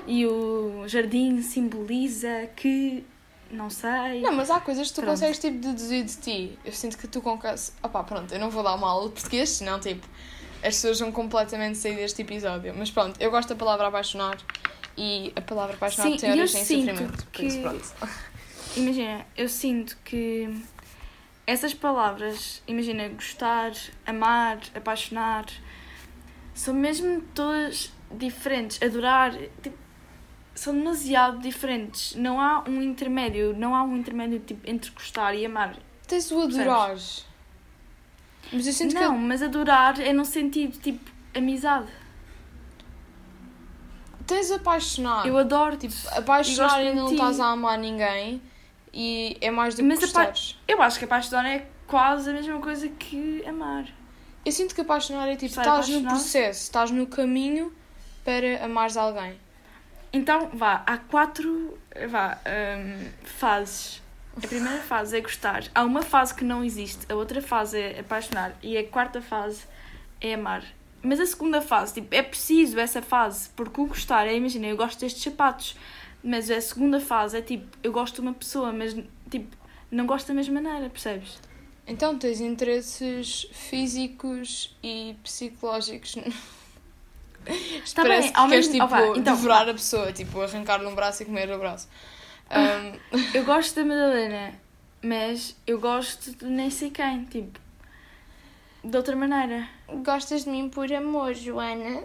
e 0.07 0.25
o 0.25 0.83
jardim 0.87 1.41
simboliza 1.41 2.47
que 2.55 3.03
não 3.51 3.69
sei. 3.69 4.21
Não, 4.21 4.33
mas 4.33 4.49
há 4.49 4.59
coisas 4.59 4.87
que 4.89 4.93
tu 4.95 5.01
Pronto. 5.01 5.11
consegues 5.13 5.39
tipo 5.39 5.57
deduzir 5.59 6.03
de 6.03 6.17
ti. 6.17 6.59
Eu 6.65 6.71
sinto 6.71 6.97
que 6.97 7.07
tu 7.07 7.21
consegues. 7.21 7.73
Opá, 7.83 8.03
pronto, 8.03 8.33
eu 8.33 8.39
não 8.39 8.49
vou 8.49 8.63
dar 8.63 8.73
uma 8.75 8.89
aula 8.89 9.07
de 9.09 9.13
português, 9.15 9.49
senão 9.49 9.79
tipo 9.79 10.07
as 10.57 10.75
pessoas 10.75 10.99
vão 10.99 11.11
completamente 11.11 11.77
sair 11.77 11.95
deste 11.95 12.21
episódio. 12.21 12.73
Mas 12.77 12.89
pronto, 12.89 13.19
eu 13.21 13.29
gosto 13.29 13.49
da 13.49 13.55
palavra 13.55 13.87
apaixonar 13.87 14.37
e 14.97 15.31
a 15.35 15.41
palavra 15.41 15.75
apaixonar 15.75 16.09
Sim, 16.11 16.17
tem 16.17 16.31
origem 16.31 16.61
em 16.61 16.65
sofrimento. 16.65 17.25
Por 17.27 17.43
isso, 17.43 17.57
que- 17.57 17.61
pronto. 17.63 17.93
Imagina, 18.77 19.25
eu 19.37 19.47
sinto 19.49 19.97
que 20.03 20.49
essas 21.45 21.73
palavras, 21.73 22.63
imagina, 22.67 23.09
gostar, 23.09 23.71
amar, 24.05 24.59
apaixonar, 24.73 25.45
são 26.53 26.73
mesmo 26.73 27.21
todas 27.33 27.91
diferentes. 28.11 28.81
Adorar, 28.81 29.33
tipo, 29.61 29.77
são 30.55 30.73
demasiado 30.73 31.39
diferentes. 31.39 32.15
Não 32.15 32.39
há 32.39 32.63
um 32.67 32.81
intermédio, 32.81 33.53
não 33.57 33.75
há 33.75 33.83
um 33.83 33.97
intermédio 33.97 34.39
tipo, 34.39 34.69
entre 34.69 34.91
gostar 34.91 35.33
e 35.33 35.45
amar. 35.45 35.75
Tens 36.07 36.31
o 36.31 36.41
adorar. 36.41 36.95
Mas 38.51 38.67
eu 38.67 38.73
sinto 38.73 38.93
não, 38.95 39.17
mas 39.17 39.41
adorar 39.41 39.99
é 39.99 40.13
no 40.13 40.25
sentido 40.25 40.77
tipo 40.79 41.11
amizade. 41.35 41.87
que 44.19 44.23
tens 44.25 44.51
apaixonar. 44.51 45.25
Eu 45.25 45.37
adoro, 45.37 45.75
Tipo, 45.75 45.95
apaixonar 46.11 46.83
e 46.83 46.91
e 46.91 46.95
não 46.95 47.11
estás 47.11 47.39
a 47.39 47.47
amar 47.47 47.77
ninguém 47.77 48.41
e 48.93 49.37
é 49.41 49.49
mais 49.49 49.73
do 49.73 49.77
que 49.77 49.87
Mas 49.87 49.99
gostares. 49.99 50.59
Eu 50.67 50.81
acho 50.81 50.99
que 50.99 51.05
apaixonar 51.05 51.45
é 51.45 51.67
quase 51.87 52.29
a 52.29 52.33
mesma 52.33 52.59
coisa 52.59 52.87
que 52.87 53.43
amar. 53.45 53.85
Eu 54.45 54.51
sinto 54.51 54.75
que 54.75 54.81
apaixonar 54.81 55.27
é 55.27 55.35
tipo, 55.35 55.45
estás 55.45 55.67
no 55.67 55.73
apaixonado? 55.97 56.07
processo, 56.07 56.61
estás 56.63 56.91
no 56.91 57.07
caminho 57.07 57.73
para 58.23 58.63
amares 58.63 58.97
alguém. 58.97 59.39
Então, 60.11 60.49
vá, 60.53 60.83
há 60.85 60.97
quatro 60.97 61.77
vá, 62.09 62.37
hum, 62.45 63.09
fases. 63.23 64.01
A 64.35 64.47
primeira 64.47 64.81
fase 64.81 65.17
é 65.17 65.21
gostar. 65.21 65.63
Há 65.73 65.83
uma 65.83 66.01
fase 66.01 66.33
que 66.33 66.43
não 66.43 66.63
existe, 66.63 67.05
a 67.11 67.15
outra 67.15 67.41
fase 67.41 67.79
é 67.79 67.99
apaixonar 67.99 68.55
e 68.61 68.77
a 68.77 68.83
quarta 68.83 69.21
fase 69.21 69.63
é 70.19 70.33
amar. 70.33 70.63
Mas 71.01 71.19
a 71.19 71.25
segunda 71.25 71.61
fase, 71.61 71.95
tipo, 71.95 72.15
é 72.15 72.21
preciso 72.21 72.79
essa 72.79 73.01
fase, 73.01 73.49
porque 73.55 73.79
o 73.81 73.85
gostar 73.85 74.25
é, 74.25 74.35
imagina, 74.35 74.67
eu 74.67 74.77
gosto 74.77 74.99
destes 74.99 75.21
sapatos, 75.21 75.75
mas 76.23 76.49
a 76.49 76.61
segunda 76.61 76.99
fase 76.99 77.37
é 77.37 77.41
tipo, 77.41 77.65
eu 77.83 77.91
gosto 77.91 78.15
de 78.15 78.21
uma 78.21 78.33
pessoa, 78.33 78.71
mas 78.71 78.95
tipo, 79.29 79.55
não 79.91 80.05
gosto 80.05 80.27
da 80.27 80.33
mesma 80.33 80.61
maneira, 80.61 80.89
percebes? 80.89 81.37
Então 81.85 82.17
tens 82.17 82.39
interesses 82.39 83.47
físicos 83.51 84.75
e 84.81 85.15
psicológicos. 85.23 86.15
Está 87.83 88.03
Parece 88.03 88.29
bem, 88.29 88.37
ao 88.37 88.45
que 88.45 88.51
queres 88.51 88.67
mesmo- 88.69 88.85
tipo 88.87 88.95
opa, 88.95 89.07
então- 89.19 89.35
devorar 89.35 89.67
a 89.69 89.73
pessoa, 89.73 90.13
tipo 90.13 90.39
arrancar-lhe 90.41 90.85
um 90.87 90.95
braço 90.95 91.23
e 91.23 91.25
comer 91.25 91.51
o 91.51 91.59
braço. 91.59 91.89
Ahm, 92.49 92.97
Eu 93.33 93.43
gosto 93.43 93.75
da 93.75 93.83
Madalena, 93.85 94.53
mas 95.01 95.55
eu 95.67 95.77
gosto 95.79 96.31
de 96.31 96.45
nem 96.45 96.69
sei 96.69 96.89
quem, 96.89 97.25
tipo, 97.25 97.59
de 98.83 98.95
outra 98.95 99.15
maneira. 99.15 99.67
Gostas 100.05 100.45
de 100.45 100.49
mim 100.51 100.69
por 100.69 100.91
amor, 100.93 101.33
Joana? 101.33 102.03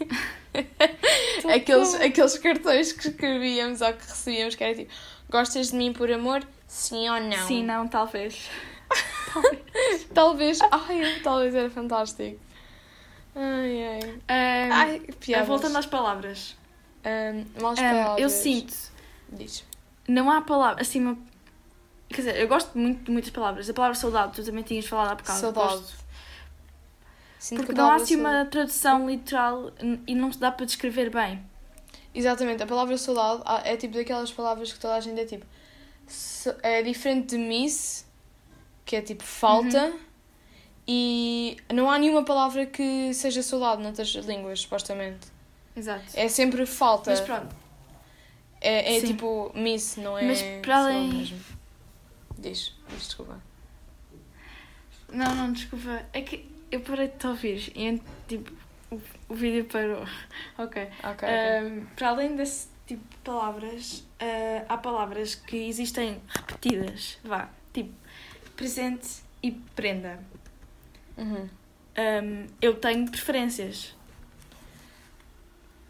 aqueles, 1.54 1.94
aqueles 1.94 2.38
cartões 2.38 2.92
que 2.92 3.08
escrevíamos 3.08 3.80
ou 3.80 3.92
que 3.92 4.06
recebíamos 4.06 4.54
que 4.54 4.64
era 4.64 4.74
tipo 4.74 4.92
Gostas 5.28 5.70
de 5.70 5.76
mim 5.76 5.92
por 5.92 6.10
amor? 6.10 6.42
Sim 6.66 7.08
ou 7.08 7.20
não? 7.20 7.46
Sim, 7.46 7.64
não, 7.64 7.86
talvez. 7.88 8.48
Talvez. 10.12 10.58
Ai, 10.72 11.20
talvez 11.22 11.54
era 11.54 11.70
fantástico. 11.70 12.38
Ai, 13.36 13.84
ai. 13.86 14.00
Ahm, 14.28 14.72
Ai, 14.72 15.00
piadas. 15.20 15.46
voltando 15.46 15.78
às 15.78 15.86
palavras. 15.86 16.56
Maus 17.62 17.78
Ahm, 17.78 17.82
palavras. 17.92 18.20
eu 18.22 18.28
sinto, 18.28 18.74
Diz. 19.30 19.64
não 20.08 20.28
há 20.30 20.42
palavra, 20.42 20.82
assim, 20.82 21.00
uma... 21.00 21.16
Quer 22.08 22.16
dizer, 22.16 22.36
eu 22.40 22.48
gosto 22.48 22.76
muito 22.76 23.04
de 23.04 23.10
muitas 23.12 23.30
palavras. 23.30 23.70
A 23.70 23.72
palavra 23.72 23.94
saudade, 23.96 24.32
tu 24.34 24.44
também 24.44 24.64
tinhas 24.64 24.86
falado 24.86 25.12
há 25.12 25.14
bocado. 25.14 25.38
Saudade. 25.38 25.74
gosto. 25.76 25.99
Sinto 27.40 27.60
Porque 27.60 27.72
que 27.72 27.78
não 27.78 27.90
há 27.90 27.94
assim 27.94 28.16
uma 28.16 28.44
tradução 28.44 29.08
literal 29.08 29.72
e 30.06 30.14
não 30.14 30.30
se 30.30 30.38
dá 30.38 30.52
para 30.52 30.66
descrever 30.66 31.08
bem. 31.10 31.42
Exatamente, 32.14 32.62
a 32.62 32.66
palavra 32.66 32.98
saudade 32.98 33.42
ah, 33.46 33.62
é 33.64 33.76
tipo 33.78 33.94
daquelas 33.94 34.30
palavras 34.30 34.70
que 34.72 34.78
toda 34.78 34.94
a 34.94 35.00
gente 35.00 35.18
é 35.20 35.24
tipo. 35.24 35.46
É 36.62 36.82
diferente 36.82 37.28
de 37.30 37.38
miss, 37.38 38.06
que 38.84 38.94
é 38.94 39.00
tipo 39.00 39.22
falta, 39.24 39.86
Uhum. 39.86 39.98
e 40.86 41.56
não 41.72 41.90
há 41.90 41.98
nenhuma 41.98 42.24
palavra 42.24 42.66
que 42.66 43.14
seja 43.14 43.42
saudade 43.42 43.82
noutras 43.82 44.08
línguas, 44.26 44.60
supostamente. 44.60 45.28
Exato. 45.74 46.04
É 46.14 46.28
sempre 46.28 46.66
falta. 46.66 47.10
Mas 47.10 47.20
pronto, 47.20 47.54
É, 48.60 48.98
é 48.98 49.00
tipo 49.00 49.50
miss, 49.54 49.96
não 49.96 50.18
é? 50.18 50.24
Mas 50.24 50.42
para 50.60 50.78
além- 50.78 51.08
mesmo. 51.14 51.40
Diz, 52.38 52.74
diz, 52.88 52.98
desculpa. 53.06 53.40
Não, 55.10 55.34
não, 55.34 55.52
desculpa. 55.52 56.04
É 56.12 56.20
que 56.22 56.48
eu 56.70 56.80
parei 56.80 57.08
de 57.08 57.16
te 57.16 57.26
ouvir 57.26 57.72
e 57.76 58.00
tipo, 58.28 58.52
o, 58.90 59.00
o 59.28 59.34
vídeo 59.34 59.64
parou. 59.66 60.04
Ok. 60.58 60.82
Ok, 60.82 61.10
ok. 61.10 61.28
Ahm, 61.28 61.86
para 61.96 62.08
além 62.10 62.36
desse 62.36 62.68
tipo 62.86 63.02
de 63.08 63.16
palavras, 63.18 64.06
ah, 64.18 64.64
há 64.68 64.76
palavras 64.76 65.34
que 65.34 65.56
existem 65.68 66.20
repetidas. 66.28 67.18
Vá, 67.24 67.48
tipo, 67.72 67.92
presente 68.56 69.08
e 69.42 69.52
prenda. 69.52 70.18
Uhum. 71.16 71.48
Ahm, 71.96 72.46
eu 72.60 72.74
tenho 72.76 73.10
preferências. 73.10 73.94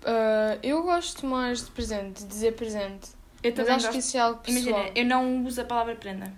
Ah, 0.04 0.58
eu 0.62 0.82
gosto 0.82 1.26
mais 1.26 1.64
de 1.64 1.70
presente, 1.72 2.22
de 2.22 2.28
dizer 2.28 2.52
presente. 2.54 3.10
Eu 3.42 3.50
Mas 3.50 3.54
também 3.54 3.74
acho 3.74 3.86
gosto. 3.86 3.92
que 3.92 3.98
isso 3.98 4.16
é 4.16 4.20
algo 4.20 4.40
pessoal. 4.40 4.80
Imagina, 4.80 4.98
eu 4.98 5.04
não 5.06 5.44
uso 5.46 5.60
a 5.60 5.64
palavra 5.64 5.94
prenda. 5.96 6.32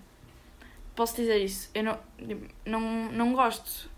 Posso 0.94 1.16
dizer 1.16 1.38
isso. 1.38 1.70
Eu 1.74 1.83
não, 1.85 1.98
tipo, 2.18 2.46
não, 2.64 2.81
não 3.12 3.33
gosto. 3.33 3.90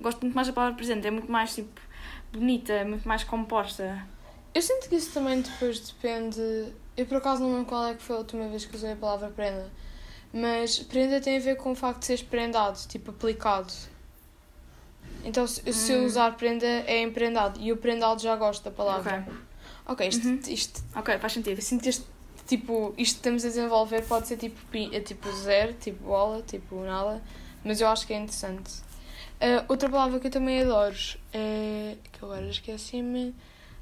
Gosto 0.00 0.20
muito 0.22 0.34
mais 0.34 0.46
da 0.46 0.52
palavra 0.52 0.76
presente. 0.76 1.06
É 1.06 1.10
muito 1.10 1.30
mais, 1.30 1.54
tipo, 1.54 1.80
bonita, 2.32 2.72
é 2.72 2.84
muito 2.84 3.06
mais 3.06 3.24
composta. 3.24 4.06
Eu 4.54 4.62
sinto 4.62 4.88
que 4.88 4.96
isso 4.96 5.12
também 5.12 5.40
depois 5.40 5.80
depende. 5.80 6.40
Eu 6.96 7.06
por 7.06 7.18
acaso 7.18 7.42
não 7.42 7.50
lembro 7.52 7.66
qual 7.66 7.86
é 7.86 7.94
que 7.94 8.02
foi 8.02 8.16
a 8.16 8.18
última 8.20 8.48
vez 8.48 8.64
que 8.64 8.74
usei 8.74 8.92
a 8.92 8.96
palavra 8.96 9.28
prenda. 9.30 9.70
Mas 10.32 10.78
prenda 10.80 11.20
tem 11.20 11.36
a 11.38 11.40
ver 11.40 11.56
com 11.56 11.72
o 11.72 11.74
facto 11.74 12.00
de 12.00 12.06
seres 12.06 12.22
prendado, 12.22 12.86
tipo 12.86 13.10
aplicado. 13.10 13.72
Então 15.24 15.46
se, 15.46 15.60
se 15.72 15.92
eu 15.92 16.00
Hum. 16.00 16.06
usar 16.06 16.36
prenda 16.36 16.66
é 16.66 17.02
emprendado 17.02 17.60
e 17.60 17.72
o 17.72 17.76
prendado 17.76 18.20
já 18.20 18.36
gosto 18.36 18.64
da 18.64 18.70
palavra. 18.70 19.24
Ok. 19.26 19.34
Ok, 19.86 20.08
isto, 20.08 20.26
Uhum. 20.26 20.40
isto 20.48 20.82
Ok, 20.94 21.18
faz 21.18 21.32
sentido. 21.32 21.58
eu 21.58 21.62
sinto 21.62 21.82
que 21.82 21.88
este, 21.88 22.04
tipo, 22.46 22.94
isto 22.98 23.14
que 23.14 23.18
estamos 23.20 23.44
a 23.44 23.48
desenvolver 23.48 24.02
pode 24.02 24.28
ser 24.28 24.36
tipo, 24.36 24.60
pi- 24.66 24.90
é 24.94 25.00
tipo 25.00 25.30
zero, 25.32 25.72
tipo 25.74 26.04
bola, 26.04 26.42
tipo 26.42 26.76
nada, 26.84 27.22
mas 27.64 27.80
eu 27.80 27.88
acho 27.88 28.06
que 28.06 28.12
é 28.12 28.16
interessante. 28.18 28.70
Ah, 29.40 29.64
outra 29.68 29.88
palavra 29.88 30.18
que 30.20 30.26
eu 30.26 30.30
também 30.30 30.62
adoro 30.62 30.96
é. 31.32 31.96
que 32.12 32.24
agora 32.24 32.46
esqueci-me. 32.48 33.34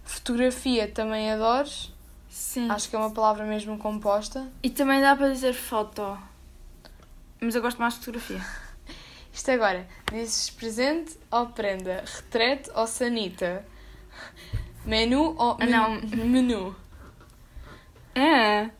Fotografia 0.04 0.86
também 0.88 1.30
adoro. 1.32 1.68
Sim. 2.28 2.70
Acho 2.70 2.88
que 2.90 2.96
é 2.96 2.98
uma 2.98 3.10
palavra 3.10 3.44
mesmo 3.44 3.78
composta. 3.78 4.46
E 4.62 4.68
também 4.70 5.00
dá 5.00 5.16
para 5.16 5.30
dizer 5.30 5.54
foto. 5.54 6.18
Mas 7.40 7.54
eu 7.54 7.62
gosto 7.62 7.78
mais 7.78 7.94
de 7.94 8.00
fotografia. 8.00 8.40
Isto 9.32 9.50
agora, 9.50 9.86
dizes 10.12 10.50
presente 10.50 11.16
ou 11.30 11.46
prenda? 11.48 12.02
Retrete 12.06 12.70
ou 12.74 12.86
sanita? 12.86 13.64
Menu 14.84 15.34
ou 15.38 15.56
Ah, 15.60 15.66
não. 15.66 15.90
men- 16.00 16.24
menu? 16.24 16.76
É? 18.14 18.70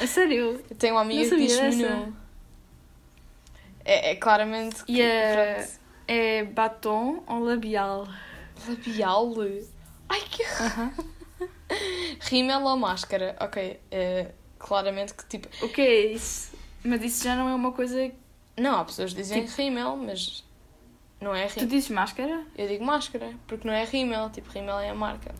A 0.00 0.06
sério? 0.06 0.62
Eu 0.70 0.76
tenho 0.76 0.94
uma 0.94 1.00
amiga 1.02 1.28
que 1.28 1.36
diz 1.36 1.52
sabia 1.52 1.70
menu. 1.70 1.82
dessa. 1.88 2.12
É, 3.84 4.10
é 4.12 4.16
claramente 4.16 4.84
que, 4.84 4.92
E 4.92 5.02
a- 5.02 5.54
pronto. 5.64 5.79
É 6.12 6.42
batom 6.42 7.22
ou 7.28 7.38
labial? 7.38 8.08
Labial? 8.66 9.32
Ai 10.08 10.20
que 10.22 10.42
rímel 12.28 12.64
ou 12.64 12.76
máscara? 12.76 13.36
Ok, 13.38 13.78
é, 13.92 14.32
claramente 14.58 15.14
que 15.14 15.24
tipo. 15.26 15.48
O 15.64 15.68
que 15.68 15.80
é 15.80 16.06
isso? 16.12 16.52
Mas 16.82 17.00
isso 17.04 17.22
já 17.22 17.36
não 17.36 17.48
é 17.48 17.54
uma 17.54 17.70
coisa... 17.70 18.10
Não, 18.58 18.80
há 18.80 18.84
pessoas 18.84 19.12
que 19.12 19.20
dizem 19.20 19.46
rímel, 19.46 19.96
mas 19.96 20.44
não 21.20 21.32
é 21.32 21.46
Tu 21.46 21.60
rímel. 21.60 21.68
dizes 21.68 21.90
máscara? 21.90 22.44
Eu 22.56 22.66
digo 22.66 22.84
máscara, 22.84 23.32
porque 23.46 23.68
não 23.68 23.72
é 23.72 23.84
rímel, 23.84 24.30
tipo, 24.30 24.50
rímel 24.50 24.80
é 24.80 24.90
a 24.90 24.94
marca. 24.96 25.32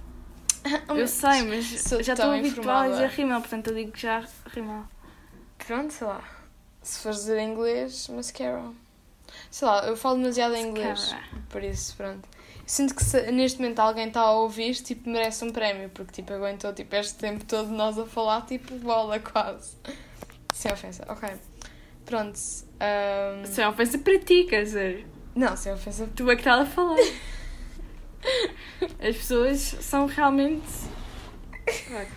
Eu 0.89 1.09
sei, 1.09 1.43
mas 1.43 1.65
já 2.05 2.13
estou 2.13 2.31
habituada 2.31 2.85
a 2.85 2.89
dizer 2.91 3.09
rímel, 3.09 3.41
portanto 3.41 3.67
eu 3.71 3.75
digo 3.75 3.97
já 3.97 4.25
rímel. 4.47 4.85
Pronto, 5.59 5.93
sei 5.93 6.07
lá. 6.07 6.23
Se 6.81 7.01
fores 7.03 7.19
dizer 7.19 7.39
em 7.39 7.51
inglês, 7.51 8.07
mascara. 8.07 8.71
Sei 9.51 9.67
lá, 9.67 9.85
eu 9.87 9.97
falo 9.97 10.17
demasiado 10.19 10.55
em 10.55 10.69
inglês. 10.69 11.15
Por 11.49 11.63
isso, 11.65 11.97
pronto. 11.97 12.29
Sinto 12.67 12.95
que 12.95 13.03
se 13.03 13.33
neste 13.33 13.59
momento 13.61 13.81
alguém 13.81 14.07
está 14.09 14.21
a 14.21 14.33
ouvir, 14.33 14.75
tipo, 14.77 15.09
merece 15.11 15.45
um 15.45 15.51
prémio, 15.51 15.89
porque 15.91 16.13
tipo, 16.13 16.33
aguentou 16.33 16.73
tipo, 16.73 16.95
este 16.95 17.15
tempo 17.19 17.45
todo 17.45 17.69
nós 17.71 17.99
a 17.99 18.07
falar, 18.07 18.47
tipo, 18.47 18.75
bola 18.77 19.19
quase. 19.19 19.77
Sem 20.53 20.73
ofensa, 20.73 21.05
ok. 21.09 21.29
Pronto. 22.07 22.37
Isso 22.37 23.61
é 23.61 23.69
ofensa 23.69 23.99
para 23.99 24.19
ti, 24.21 24.45
quer 24.45 24.63
dizer. 24.63 25.07
Não, 25.35 25.57
sem 25.57 25.73
ofensa. 25.73 26.09
Tu 26.15 26.31
é 26.31 26.35
que 26.37 26.43
estás 26.43 26.61
a 26.61 26.67
falar. 26.67 26.97
As 29.01 29.17
pessoas 29.17 29.59
são 29.61 30.07
realmente. 30.07 30.67
Tipo, 31.67 32.11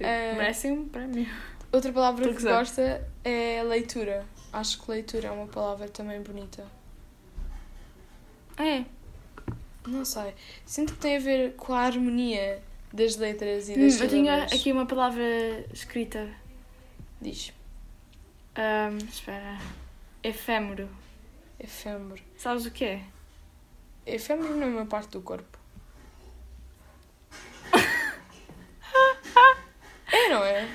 Eh, 0.00 0.34
merecem 0.34 0.72
um 0.72 0.88
prémio. 0.88 1.26
Outra 1.72 1.92
palavra 1.92 2.32
que 2.32 2.42
gosta 2.42 3.06
é 3.22 3.62
leitura. 3.62 4.24
Acho 4.54 4.80
que 4.80 4.88
leitura 4.88 5.26
é 5.26 5.30
uma 5.32 5.48
palavra 5.48 5.88
também 5.88 6.22
bonita. 6.22 6.64
É. 8.56 8.84
Não 9.84 10.04
sei. 10.04 10.32
Sinto 10.64 10.92
que 10.92 11.00
tem 11.00 11.16
a 11.16 11.18
ver 11.18 11.56
com 11.56 11.74
a 11.74 11.80
harmonia 11.80 12.62
das 12.92 13.16
letras 13.16 13.68
e 13.68 13.72
Hum, 13.72 13.80
das 13.80 14.00
eu 14.00 14.08
tinha 14.08 14.44
aqui 14.44 14.70
uma 14.70 14.86
palavra 14.86 15.24
escrita. 15.72 16.30
Diz. 17.20 17.52
Ahm, 18.54 18.98
espera. 18.98 19.58
Efêmero. 20.22 20.88
Efêmero. 21.58 22.22
Sabes 22.36 22.64
o 22.64 22.70
que 22.70 22.84
é? 22.84 23.02
Efêmero 24.06 24.56
não 24.56 24.68
é 24.68 24.70
uma 24.70 24.86
parte 24.86 25.10
do 25.10 25.20
corpo. 25.20 25.58
é, 30.12 30.28
não 30.28 30.44
é? 30.44 30.68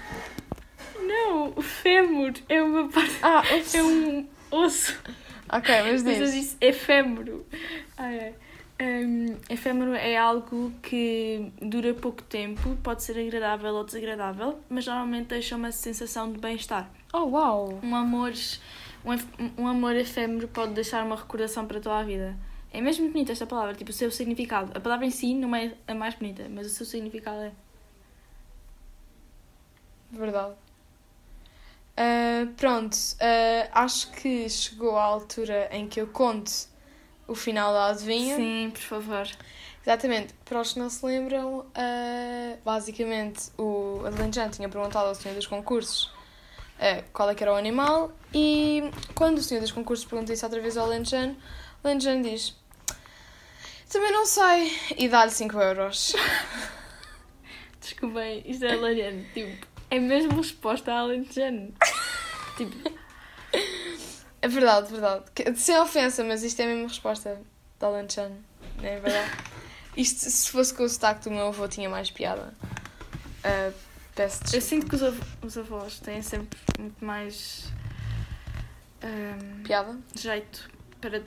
O 1.59 1.61
fémur 1.61 2.31
é 2.47 2.63
uma 2.63 2.87
parte. 2.87 3.17
Ah, 3.21 3.43
É 3.75 3.83
um 3.83 4.25
osso. 4.49 4.97
Ok, 5.51 5.75
mas 5.83 6.03
Mas 6.03 6.17
eu 6.17 6.23
diz. 6.25 6.33
disse 6.33 6.57
efêmero. 6.61 7.45
Ah, 7.97 8.13
é. 8.13 8.33
Um, 8.81 9.35
efêmero 9.49 9.93
é 9.93 10.15
algo 10.15 10.71
que 10.81 11.51
dura 11.61 11.93
pouco 11.93 12.23
tempo, 12.23 12.77
pode 12.81 13.03
ser 13.03 13.19
agradável 13.19 13.73
ou 13.75 13.83
desagradável, 13.83 14.57
mas 14.69 14.85
normalmente 14.85 15.27
deixa 15.27 15.57
uma 15.57 15.69
sensação 15.69 16.31
de 16.31 16.39
bem-estar. 16.39 16.89
Oh, 17.11 17.25
uau! 17.25 17.77
Um 17.83 17.93
amor, 17.93 18.31
um, 19.03 19.63
um 19.63 19.67
amor 19.67 19.97
efêmero 19.97 20.47
pode 20.47 20.71
deixar 20.71 21.03
uma 21.05 21.17
recordação 21.17 21.65
para 21.67 21.81
toda 21.81 21.97
a 21.97 22.03
vida. 22.03 22.37
É 22.71 22.79
mesmo 22.79 23.09
bonita 23.09 23.33
esta 23.33 23.45
palavra, 23.45 23.73
tipo, 23.73 23.89
o 23.89 23.93
seu 23.93 24.09
significado. 24.11 24.71
A 24.73 24.79
palavra 24.79 25.05
em 25.05 25.11
si 25.11 25.33
não 25.33 25.53
é 25.53 25.73
a 25.85 25.93
mais 25.93 26.15
bonita, 26.15 26.47
mas 26.49 26.67
o 26.67 26.69
seu 26.69 26.85
significado 26.85 27.41
é. 27.41 27.51
Verdade. 30.09 30.55
Ah, 32.01 32.47
pronto, 32.55 32.95
ah, 33.19 33.83
acho 33.83 34.09
que 34.11 34.47
chegou 34.47 34.97
a 34.97 35.03
altura 35.03 35.67
em 35.69 35.85
que 35.85 35.99
eu 35.99 36.07
conto 36.07 36.49
o 37.27 37.35
final 37.35 37.73
da 37.73 37.87
adivinha. 37.87 38.37
Sim, 38.37 38.71
por 38.71 38.81
favor. 38.81 39.27
Exatamente. 39.81 40.33
Para 40.45 40.61
os 40.61 40.71
que 40.71 40.79
não 40.79 40.89
se 40.89 41.05
lembram, 41.05 41.65
ah, 41.75 42.55
basicamente 42.63 43.51
o 43.57 44.01
Adelanjano 44.05 44.49
tinha 44.49 44.69
perguntado 44.69 45.09
ao 45.09 45.15
senhor 45.15 45.35
dos 45.35 45.45
concursos 45.45 46.17
qual 47.11 47.29
é 47.29 47.35
que 47.35 47.43
era 47.43 47.51
o 47.51 47.57
animal 47.57 48.09
e 48.33 48.89
quando 49.13 49.39
o 49.39 49.43
senhor 49.43 49.59
dos 49.59 49.73
concursos 49.73 50.05
pergunta 50.05 50.31
isso 50.31 50.45
outra 50.45 50.61
vez 50.61 50.77
ao 50.77 50.85
Alenjano, 50.85 51.35
o 51.83 51.87
Alenjano 51.87 52.23
diz 52.23 52.55
também 53.89 54.13
não 54.13 54.25
sei 54.25 54.71
e 54.97 55.09
dá-lhe 55.09 55.31
5 55.31 55.59
euros. 55.59 56.15
Desculpem, 57.81 58.41
isto 58.45 58.63
é 58.63 58.75
hilariante. 58.75 59.27
Tipo, 59.33 59.67
é 59.89 59.99
mesmo 59.99 60.35
resposta 60.37 60.91
a 60.93 60.99
Alentejano. 60.99 61.73
tipo, 62.57 62.75
É 64.41 64.47
verdade, 64.47 64.91
verdade. 64.91 65.25
Que- 65.33 65.53
Sem 65.55 65.77
ofensa, 65.79 66.23
mas 66.23 66.43
isto 66.43 66.59
é 66.61 66.65
a 66.65 66.67
mesma 66.67 66.87
resposta 66.87 67.41
da 67.79 67.87
Alenjano, 67.87 68.37
não 68.77 68.85
é 68.85 68.99
verdade? 68.99 69.31
Isto, 69.97 70.29
se 70.29 70.49
fosse 70.51 70.73
com 70.73 70.83
o 70.83 70.89
sotaque 70.89 71.23
do 71.25 71.31
meu 71.31 71.47
avô, 71.47 71.67
tinha 71.67 71.89
mais 71.89 72.09
piada. 72.11 72.53
Ah, 73.43 73.71
peço 74.15 74.37
eu 74.43 74.59
desculpa. 74.59 74.65
sinto 74.67 74.85
que 74.87 74.95
os, 74.95 75.03
av- 75.03 75.21
os 75.41 75.57
avós 75.57 75.99
têm 75.99 76.21
sempre 76.21 76.57
muito 76.79 77.03
mais 77.03 77.65
ahm, 79.01 79.63
Piada? 79.63 79.97
jeito 80.15 80.69
para 81.01 81.21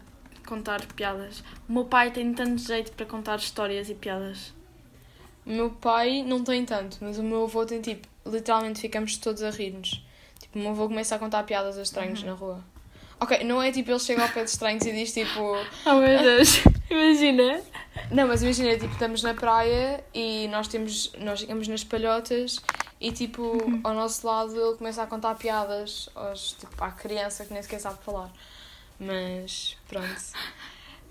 contar 0.47 0.81
piadas. 0.95 1.43
O 1.69 1.73
meu 1.73 1.85
pai 1.85 2.11
tem 2.13 2.33
tanto 2.33 2.59
jeito 2.63 2.93
para 2.93 3.05
contar 3.05 3.37
histórias 3.37 3.91
e 3.91 3.95
piadas. 3.95 4.55
O 5.45 5.51
meu 5.51 5.71
pai 5.71 6.23
não 6.23 6.43
tem 6.45 6.65
tanto, 6.65 6.99
mas 7.01 7.19
o 7.19 7.23
meu 7.23 7.45
avô 7.45 7.67
tem 7.67 7.81
tipo, 7.83 8.07
literalmente 8.25 8.81
ficamos 8.81 9.17
todos 9.17 9.43
a 9.43 9.51
rir-nos. 9.51 10.05
Tipo, 10.39 10.59
o 10.59 10.63
meu 10.63 10.71
avô 10.71 10.89
começa 10.89 11.15
a 11.15 11.19
contar 11.19 11.43
piadas 11.45 11.79
a 11.79 11.83
estranhos 11.83 12.23
na 12.23 12.33
rua. 12.33 12.63
Ok, 13.21 13.45
não 13.45 13.63
é 13.63 13.71
tipo 13.71 13.91
ele 13.91 14.01
chega 14.01 14.23
ao 14.23 14.29
pé 14.29 14.43
de 14.43 14.51
estranhos 14.51 14.85
e 14.85 14.93
diz 14.93 15.13
tipo. 15.13 15.57
Oh 15.87 15.95
meu 15.95 16.19
Deus, 16.19 16.63
imagina! 16.91 17.63
Não, 18.11 18.27
mas 18.27 18.43
imagina, 18.43 18.73
tipo, 18.77 18.93
estamos 18.93 19.23
na 19.23 19.33
praia 19.33 20.03
e 20.13 20.49
nós 20.49 20.67
temos. 20.67 21.13
Nós 21.19 21.41
ficamos 21.41 21.69
nas 21.69 21.85
palhotas 21.85 22.59
e 23.01 23.13
tipo, 23.13 23.59
ao 23.85 23.95
nosso 23.95 24.27
lado 24.27 24.55
ele 24.55 24.77
começa 24.77 25.03
a 25.03 25.07
contar 25.07 25.35
piadas 25.37 26.09
aos, 26.15 26.53
tipo, 26.53 26.83
à 26.83 26.91
criança 26.91 27.45
que 27.45 27.53
nem 27.53 27.63
sequer 27.63 27.81
sabe 27.81 28.03
falar. 28.05 28.31
Mas 28.99 29.77
pronto. 29.89 30.23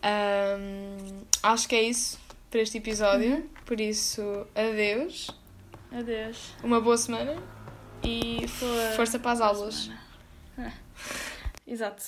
Ahm, 0.02 1.24
acho 1.44 1.68
que 1.68 1.76
é 1.76 1.84
isso 1.84 2.20
para 2.50 2.62
este 2.62 2.78
episódio. 2.78 3.50
Por 3.66 3.80
isso, 3.80 4.46
adeus. 4.56 5.30
Adeus. 5.92 6.54
Uma 6.64 6.80
boa 6.80 6.98
semana 6.98 7.36
e 8.04 8.46
Boa- 8.60 8.92
força 8.96 9.20
para 9.20 9.32
as 9.32 9.42
aulas. 9.42 9.92
Ah. 10.58 10.72
Exato. 11.68 12.04